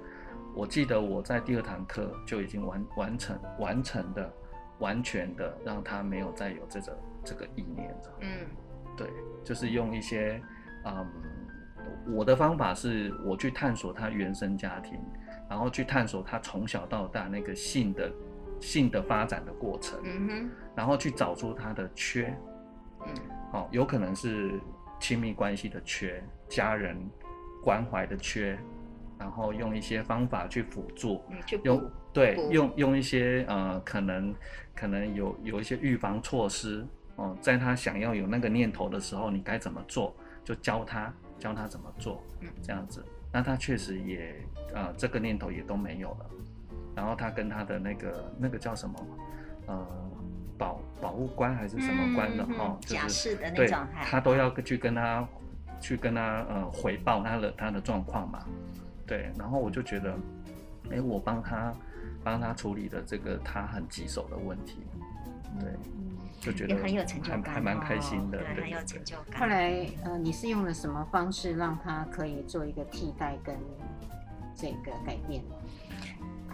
[0.54, 4.32] 我记得我在第二堂课就已经完完成完成的
[4.80, 8.18] 完全的让他没有再有这个这个意念了。
[8.22, 8.46] 嗯，
[8.96, 9.06] 对，
[9.44, 10.42] 就是用一些
[10.84, 11.06] 嗯，
[12.08, 14.98] 我的方法是我去探索他原生家庭，
[15.48, 18.10] 然后去探索他从小到大那个性的
[18.58, 20.00] 性的发展的过程。
[20.74, 22.36] 然后去找出他的缺。
[23.06, 23.14] 嗯，
[23.52, 24.60] 哦，有可能是
[25.00, 26.96] 亲密关系的缺，家人
[27.62, 28.58] 关怀的缺。
[29.20, 31.20] 然后用一些方法去辅助，
[31.64, 34.32] 用对用用一些呃可能
[34.76, 36.86] 可能有有一些预防措施
[37.16, 42.22] 哦，在他想要有那个念头的时候，你该怎么做，就教他教他怎么做，
[42.62, 44.36] 这样子，那他确实也
[44.72, 46.30] 呃这个念头也都没有了，
[46.94, 49.06] 然后他跟他的那个那个叫什么
[49.66, 50.10] 呃
[50.58, 53.70] 保保护官还是什么官的哈，就是对，
[54.04, 55.26] 他都要去跟他
[55.80, 58.44] 去跟他呃回报他的他的状况嘛。
[59.06, 60.14] 对，然后我就觉得，
[60.90, 61.72] 哎，我帮他
[62.22, 64.84] 帮他处理的这个他很棘手的问题，
[65.58, 65.70] 对，
[66.40, 69.40] 就觉得也很有成就感，还蛮开心的，对，很有成就感。
[69.40, 73.56] 后来，呃，你是用了什么方式让他可以做一个替代跟
[74.54, 75.42] 这个改变？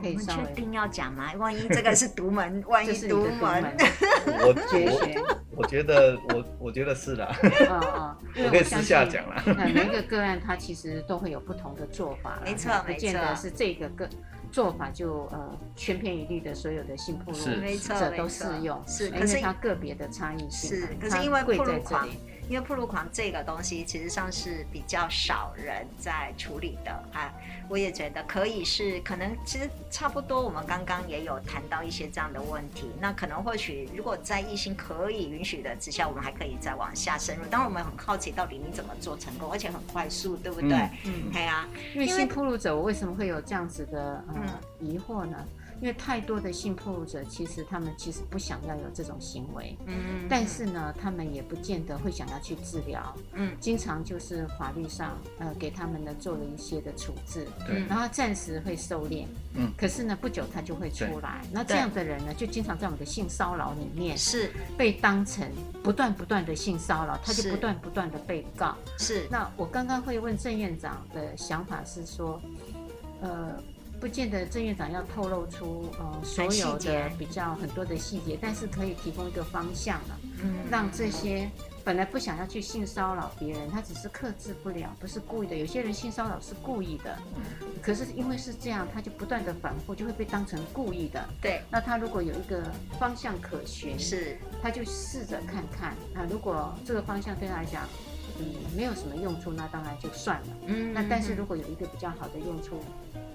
[0.04, 1.32] 可以确定要讲吗？
[1.38, 3.74] 万一这个是独门， 万一独门，
[4.26, 7.24] 我我我觉得我我觉得是的，
[7.70, 9.42] 哦哦， 我可以私下讲了。
[9.56, 14.08] 每一个个案，它其实都会有不同的做法，没错，不见得是这个个
[14.52, 22.06] 做法就呃千篇一律的，所有的性暴力者都适用，是，可是它个别的差异性，是，可是因为暴露狂。
[22.48, 27.32] 因为铺路狂这个东西，其实上是比较少人在处理的啊。
[27.68, 30.38] 我也觉得可以是，可能其实差不多。
[30.40, 32.90] 我们刚刚也有谈到一些这样的问题。
[33.00, 37.44] 那可能或许，如果在异性可以允许的之下，我们还可以再往下深入。
[37.46, 40.76] 当然，我们很好奇，到底你怎么做成功，而且很快速，对不对？
[41.04, 41.66] 嗯，对啊。
[41.94, 45.38] 因为新铺路者，我为什么会有这样子的呃疑惑呢？
[45.84, 65.46] 因为太多的性暴露者，其实他们其实不想要有这种行为，嗯，但是呢，他们也不见得会想要去治疗，嗯，经常就是法律上呃给他们呢做了一些的处置，对，然后暂时会收敛，嗯，可是呢不久他就会出来，那这样的人呢就经常在我们的性骚扰里面是被当成
[65.82, 69.26] 不断不断的性骚扰，他就不断不断的被告，是。
[69.30, 72.40] 那我刚刚会问郑院长的想法是说，
[73.20, 73.62] 呃。
[74.00, 81.48] 不见得郑院长要透露出呃所有的比较很多的细节，但是可以提供一个方向了，嗯，让这些
[81.82, 85.56] 本来不想要去性骚扰别人，他只是克制不了，不是故意的。
[85.56, 91.26] 有些人性骚扰是故意的，嗯，可是因为是这样，他就不断的反复，就会被当成故意的。
[91.40, 92.62] 对，那他如果有一个
[92.98, 97.88] 方向可循，是，他就试着看看，啊如果这个方向对他来讲，
[98.40, 98.44] 嗯，
[98.76, 100.46] 没有什么用处，那当然就算了。
[100.66, 102.80] 嗯，那但是如果有一个比较好的用处，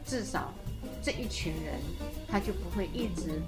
[0.05, 0.53] 至少
[1.01, 1.75] 这一群人
[2.27, 3.41] 他就不会一直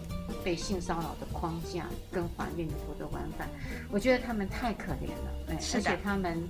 [0.43, 3.45] 被性骚扰的框架跟法院里头的玩法。
[3.91, 6.41] 我觉得他们太可怜了，哎，而且他们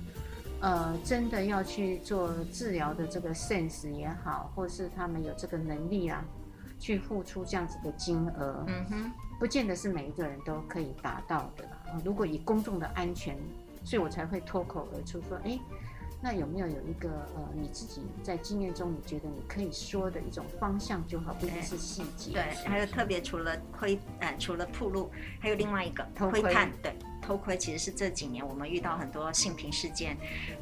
[0.60, 6.24] 呃真的要去做治疗的这个 sense 也好，或是他们有这个能力啊，
[6.78, 11.64] 去付出这样子的金额，嗯哼，不见得是每一个人都可以达到的。
[12.04, 13.36] 如果以公众的安全。
[13.84, 15.58] 所以我才会脱口而出说，哎，
[16.20, 22.32] 那有没有有一个呃，你自己在经验中你觉得你可以说的一种方向就好，不一定是细节。
[22.32, 25.10] 对，还有特别除了窥，呃，除了铺路，
[25.40, 26.94] 还有另外一个偷窥探，对。
[27.22, 30.16] 偷窥其实是这几年我们遇到很多性平事件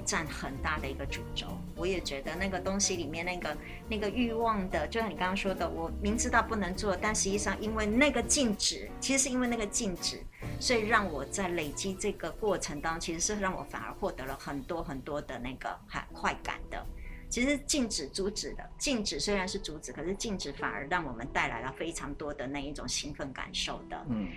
[0.05, 1.47] 占很大的一个主轴。
[1.75, 3.57] 我也觉得那个东西里面那个
[3.89, 10.23] 那个欲望的，就像你刚刚说的，我明知道不能做，但实际上因为那个禁止，其实是因为那个禁止，
[10.61, 16.87] 所以让我在累积这个过程当中，其实是让我反而获得了很多很多的那个快快感的。
[17.31, 24.05] 其实禁止阻止的，禁止虽然是阻止，可是禁止反而让我们带来了非常多的那一种兴奋感受的。
[24.11, 24.29] 嗯，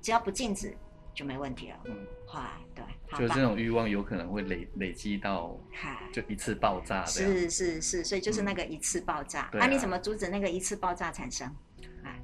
[0.00, 0.76] 只要不禁止。
[1.14, 1.76] 就没问题了。
[1.84, 1.96] 嗯，
[2.26, 2.42] 好，
[2.74, 2.84] 对，
[3.18, 5.56] 就这种欲望有可能会累累积到，
[6.12, 7.04] 就一次爆炸。
[7.04, 9.50] 是是是，所以就是那个一次爆炸。
[9.52, 11.54] 那、嗯啊啊、你怎么阻止那个一次爆炸产生？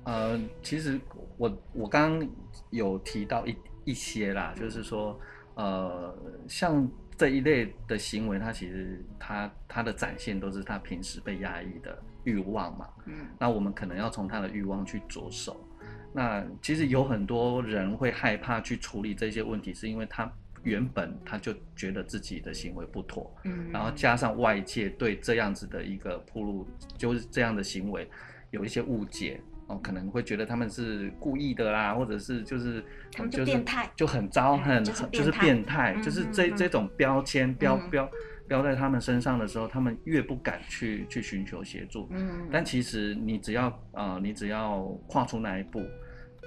[0.05, 0.99] 呃，其实
[1.37, 2.29] 我我刚刚
[2.71, 5.21] 有提到一一些啦，嗯、就是说，
[5.55, 6.17] 呃，
[6.49, 12.89] 像这一类的行为，它其实它它的展现都是他平时被压抑的欲望嘛。
[13.05, 15.68] 嗯，那我们可能要从他的欲望去着手。
[16.13, 20.31] 那其实有很多人会害怕去处理这些问题，是因为他
[20.63, 28.09] 原本他就觉得自己的行为不妥，嗯，然后加上外界对这样子的一个铺路，就是这样的行为
[28.51, 32.83] 有一些误解哦，可能会觉得他们是故意的啦，或者是就是
[33.13, 38.11] 他们就变态，就很糟，很就是变态，就是这这种标签标标
[38.49, 45.81] 标在他们身上的时候，他们越不敢去去寻求协助，嗯，但其实你只要呃你只要跨出那一步。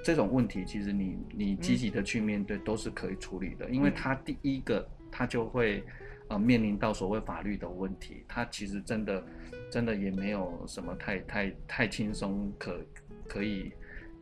[0.03, 5.83] 这种问题，其实你你积极的去面对都是可以处理的，嗯、因为他第一个他就会
[6.27, 9.23] 呃面临到所谓法律的问题，他其实真的
[9.69, 12.83] 真的也没有什么太太太轻松可
[13.27, 13.71] 可以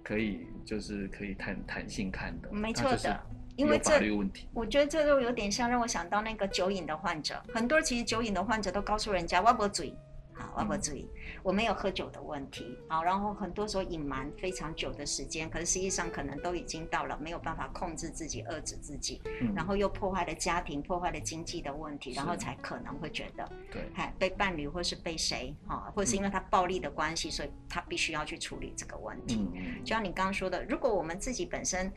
[0.03, 3.23] 可以就是可以谈谈性看的，没错的，
[3.59, 9.95] 因为法律问题，我觉得这就有点像让我想到那个酒瘾的患者，很多其实酒瘾的患者都告诉人家我不醉。
[10.39, 11.05] 啊，我要注意，
[11.43, 12.65] 我没有喝酒的问题。
[12.87, 23.81] 好，然后很多时候隐瞒非常久的时间，可是实际上可能都已经到了没有办法控制自己、遏制自己，嗯、然后又破坏了家庭、破坏了经济的问题，然后才可能会觉得，对，
[24.17, 29.45] 被伴侣或是被谁，哈，或是因为他暴力的关系，所以他必须要去处理这个问题。
[29.53, 31.91] 嗯、就像你刚刚说的，如果我们自己本身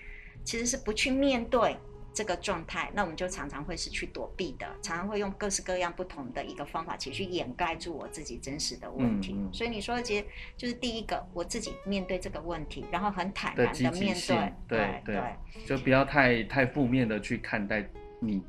[0.44, 1.76] 其实是不去面对。
[2.14, 9.32] 这个状态，那我们就常常会是去躲避的，常常会用各式各样不同的一个方法，其实去掩盖住我自己真实的问题。
[9.34, 10.24] 嗯、所以你说的，其实
[10.54, 17.88] 就是第一个，我自己面对这个问题，然后很坦然的面对，对对，对，就不要太太负面的去看待
[18.20, 18.42] 你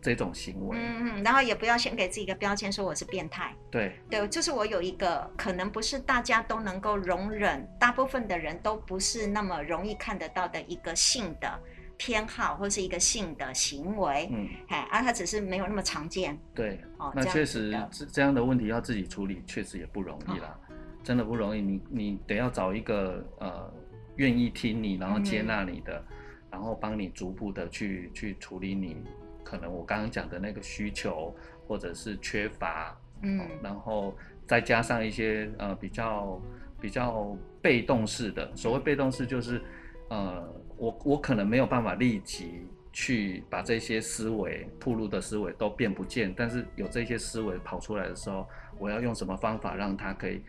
[0.00, 0.78] 这种行为。
[0.78, 3.54] 嗯嗯，然后也不要先给自己一个标签，说我是变态。
[3.70, 11.60] 对对，就是我有一个可能不是大家都能够容忍，大部分的人都不是那么容易看得到的一个性的。
[11.98, 16.38] 偏好或是一个性的行为，嗯，哎，而他只是没有那么常见。
[16.54, 21.62] 对，哦，那确实这这样的问题要自己处理，确实也不容易啦，哦、真的不容易。
[21.62, 23.72] 你你得要找一个呃
[24.16, 26.16] 愿意听你，然后接纳你的，嗯、
[26.50, 28.98] 然后帮你逐步的去去处理你
[29.46, 31.34] 可能我刚刚讲的那个需求
[31.68, 34.16] 或者是缺乏，嗯、哦，然后
[34.46, 36.42] 再加上一些呃比较
[36.80, 39.62] 比较被动式的，所谓被动式就是
[40.08, 40.44] 呃。
[40.78, 48.46] 我我可能没有办法立即去把这些思维、铺路的思维都变不见，但是有这些思维跑出来的时候，
[48.78, 50.42] 我要用什么方法让它可以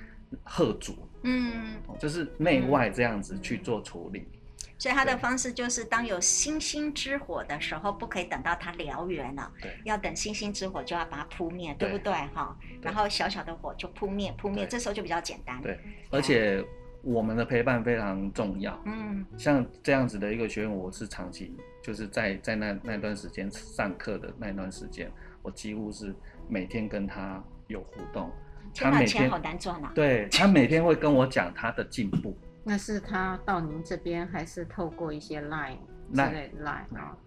[0.44, 0.98] 喝阻？
[1.24, 4.28] 嗯，就是内外这样子去做处理。
[4.78, 12.14] 所以他的方式就是，当有星星之火的时候，不可以等到它燎原了，对，要等星星之火就要把它扑灭，对，对不对？
[12.34, 15.62] 哈，然后小小的火就扑灭，扑灭，这时候就比较简单。
[15.62, 16.64] 对，而且。
[17.04, 18.78] 我们的陪伴非常重要。
[18.84, 25.10] 嗯，像这样子的一个学员，我是长期就是在在那那段时间上课的那段时间，
[25.42, 26.14] 我几乎是
[26.50, 28.30] 每天跟他有互动。
[28.76, 29.92] 他每天好难赚啊。
[29.96, 32.36] 对，他每天会跟我讲他的进步。
[32.68, 35.78] 那是他到您这边，还是透过一些 line
[36.14, 37.18] 之类的 line 啊？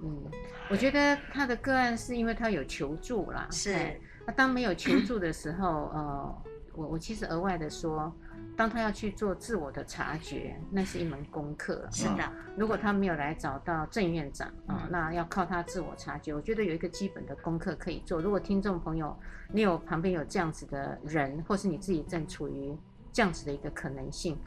[0.00, 0.22] 嗯，
[0.70, 3.48] 我觉得他的个案是因为他有求助啦。
[3.50, 4.00] 是。
[4.24, 6.42] 那当没有求助的时候，呃，
[6.74, 8.14] 我我其实额外的说，
[8.56, 11.84] 当他要去做自我的察觉，那是一门功课。
[11.90, 12.22] 是的。
[12.56, 16.32] 如果他没有来找到郑院长啊，那要靠他自我察觉。
[16.32, 18.20] 我觉得有一个基本的功课可以做。
[18.20, 19.16] 如果听众朋友
[19.52, 22.76] 你有旁边有这样子的人，或是你自己正处于
[23.12, 24.38] 这样子的一个可能性。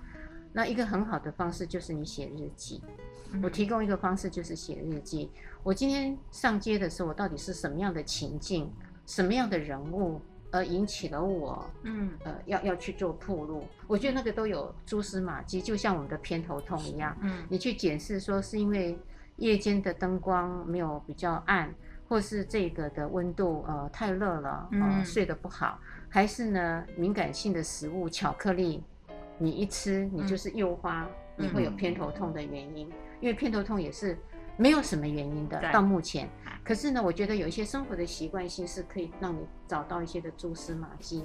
[0.60, 2.84] 那一个很好的方式就是你写日记。
[3.41, 5.32] 我提供一个方式就是写日记。
[5.64, 8.70] 我今天上街的时候，我到底是什么样的情境，
[9.05, 10.20] 什么样的人物，
[10.51, 13.64] 而引起了我，嗯，呃，要要去做铺路。
[13.88, 17.16] 我觉得那个都有蛛丝马迹，就像我们的偏头痛一样。
[17.22, 18.99] 嗯，你去检视说是因为
[19.38, 21.74] 夜间的灯光没有比较暗，
[22.10, 25.80] 或是这个的温度呃太热了，呃，睡得不好，
[26.10, 28.84] 还是呢敏感性的食物巧克力。
[29.40, 34.18] 你一吃，你就是诱发，你会有偏头痛的原因，嗯、因为偏头痛也是
[34.58, 36.30] 没有什么原因的，到目前。
[36.64, 41.24] 可是呢，我觉得有一些生活的习惯性是可以让你找到一些的蛛丝马迹。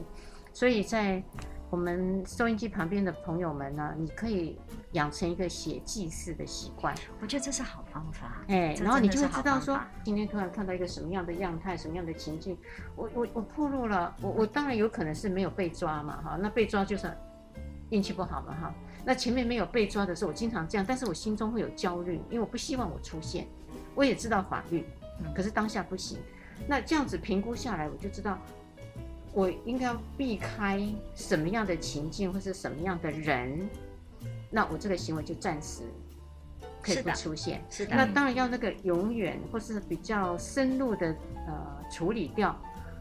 [0.53, 1.21] 所以在
[1.69, 4.57] 我们收音机旁边的朋友们呢，你可以
[4.93, 6.95] 养成一个写记事的习惯。
[7.21, 8.45] 我觉得这是好方法。
[8.47, 12.57] 哎，然后你就会知道说，今天突然看到一个什么样的样态，什么样的情境，
[12.95, 17.13] 我我我暴露了，我我当然有可能是没有被抓嘛，哈，那被抓就是。
[17.91, 18.75] 运气不好嘛哈，
[19.05, 23.47] 那前面没有被抓的时候，我经常这样，但是我心中会有焦虑，因为我不希望我出现。
[23.95, 24.85] 我也知道法律，
[25.35, 26.19] 可是当下不行。
[26.67, 28.39] 那这样子评估下来，我就知道
[29.33, 30.81] 我应该要避开
[31.15, 33.69] 什么样的情境或是什么样的人，
[34.51, 35.83] 那我这个行为就暂时
[36.81, 37.63] 可以不出现。
[37.69, 37.91] 是的。
[37.91, 37.97] 是的。
[37.97, 41.15] 那当然要那个永远或是比较深入的
[41.47, 42.57] 呃处理掉，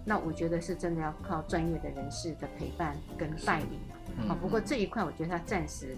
[0.05, 3.79] 那我觉得是真的要靠专业的人士的陪伴跟带领。
[4.27, 5.95] 好，不过这一块我觉得他暂时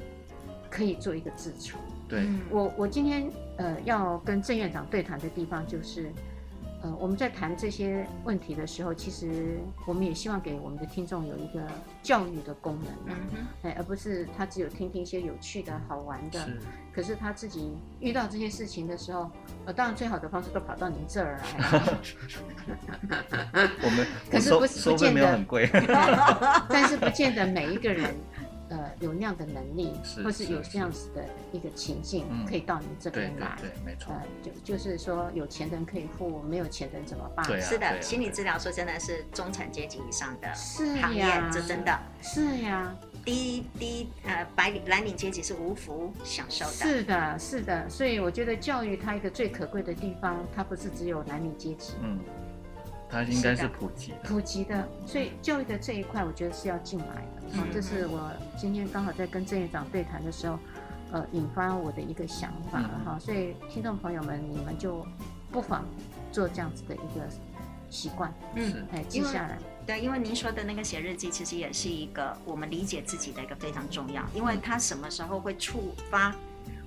[0.70, 1.78] 可以做一个自处。
[2.08, 6.12] 对，我我今天呃要跟郑院长对谈的地方就是，
[6.86, 9.58] 呃我们在谈这些问题的时候，其实
[9.88, 11.60] 我们也希望给我们的听众有一个
[12.04, 13.16] 教育的功能，
[13.64, 16.40] 哎，而不是他只有听听一些有趣的好玩的。
[16.46, 16.60] 是。
[16.94, 19.30] 可是他自己遇到这些事情的时候，
[19.66, 21.82] 呃，当然最好的方式都跑到您这儿来。
[23.84, 25.68] 我们可是不是不见得很贵，
[26.70, 28.14] 但是不见得每一个人。
[28.76, 31.24] 呃，有那样的能力，或是有这样子的
[31.54, 33.58] 一个情境，可以到你这边来。
[33.62, 34.14] 对，没错。
[34.14, 37.46] 呃，就就是说，有钱人可以付，没有钱人怎么办？
[37.48, 42.94] 对，是的，心理治疗说真的是中产阶级以上的行业，这真的是呀。
[43.24, 46.72] 低低呃白领蓝领阶级是无福享受的。
[46.72, 47.90] 是的，是的。
[47.90, 51.94] 所以我觉得教育它一个最可贵的地方，它不是只有蓝领阶级。
[52.04, 52.20] 嗯。
[53.10, 57.58] 它应该是普及的，普及的，所以教育的这一块，我觉得是要进来的。
[57.58, 60.60] 好，这是我今天刚好在跟郑院长对谈的时候，
[61.12, 63.20] 呃，引发我的一个想法了哈。
[63.20, 65.06] 所以听众朋友们，你们就
[65.52, 65.86] 不妨
[66.32, 67.28] 做这样子的一个
[67.90, 69.58] 习惯，嗯，哎，记下来。
[69.86, 76.36] 对，因为您说的那个写日记，其实也是一个我们理解自己的一个非常重要，因为它什么时候会触发。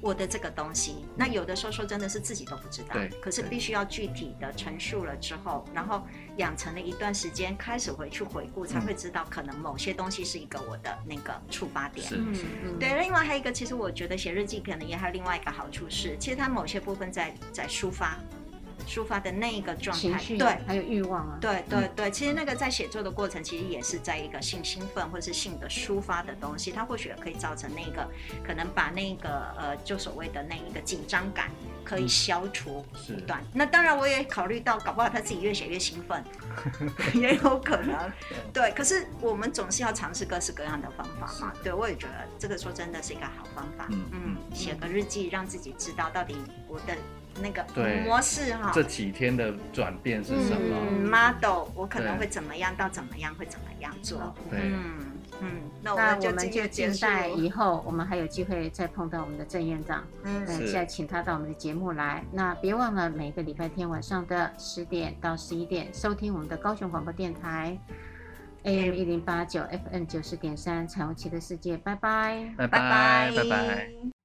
[0.01, 6.07] 我的这个东西，那有的时候说真的是自己都不知道，对，可是必须要具体的陈述了之后，然后
[6.37, 12.07] 养成了一段时间，开始回去回顾，才会知道可能某些东西是一个我的那个触发点。
[12.13, 12.79] 嗯嗯。
[12.79, 18.17] 对，另外还有一个，其实我觉得写日记可能也还有另外一个好处是，其实它某些部分在在抒发。
[18.89, 28.09] 抒发的那一个状态，对，还有欲望啊，对对对，其实那个在写作的过程，其实也是在一个性兴奋或是性的抒发的东西，它或许可以造成那个
[28.43, 31.51] 可能把那个呃，就所谓的那一个紧张感
[31.85, 33.45] 可以消除一段。
[33.53, 36.25] 那当然，我也考虑到，搞不好他自己越写越兴奋，
[37.15, 38.11] 也有可能。
[38.55, 41.53] 对，可是我们总是要尝试各式各样的方法嘛。
[41.63, 43.87] 对，我也觉得这个说真的是一个好方法。
[43.91, 46.37] 嗯，写个日记，让自己知道到底
[46.67, 46.97] 我的。
[47.43, 47.65] 那个
[48.05, 50.77] 模式哈，这几天的转变是什么？
[50.91, 54.35] 嗯，model，我可能会怎么样到怎么样会怎么样做？
[54.51, 54.95] 嗯
[55.41, 55.51] 嗯，
[55.83, 60.03] 那我们就静待以后，我们还有机会再碰到我们的郑院长。
[60.25, 62.25] 嗯，现在请他到我们的节目来。
[62.33, 67.79] 那别忘了每个礼拜天晚上的十点到十一点收听我们的高雄广播电台
[68.65, 71.77] AM 一零八九 FM 九十点三彩虹旗的世界。
[71.77, 74.18] 拜拜，拜拜，拜拜。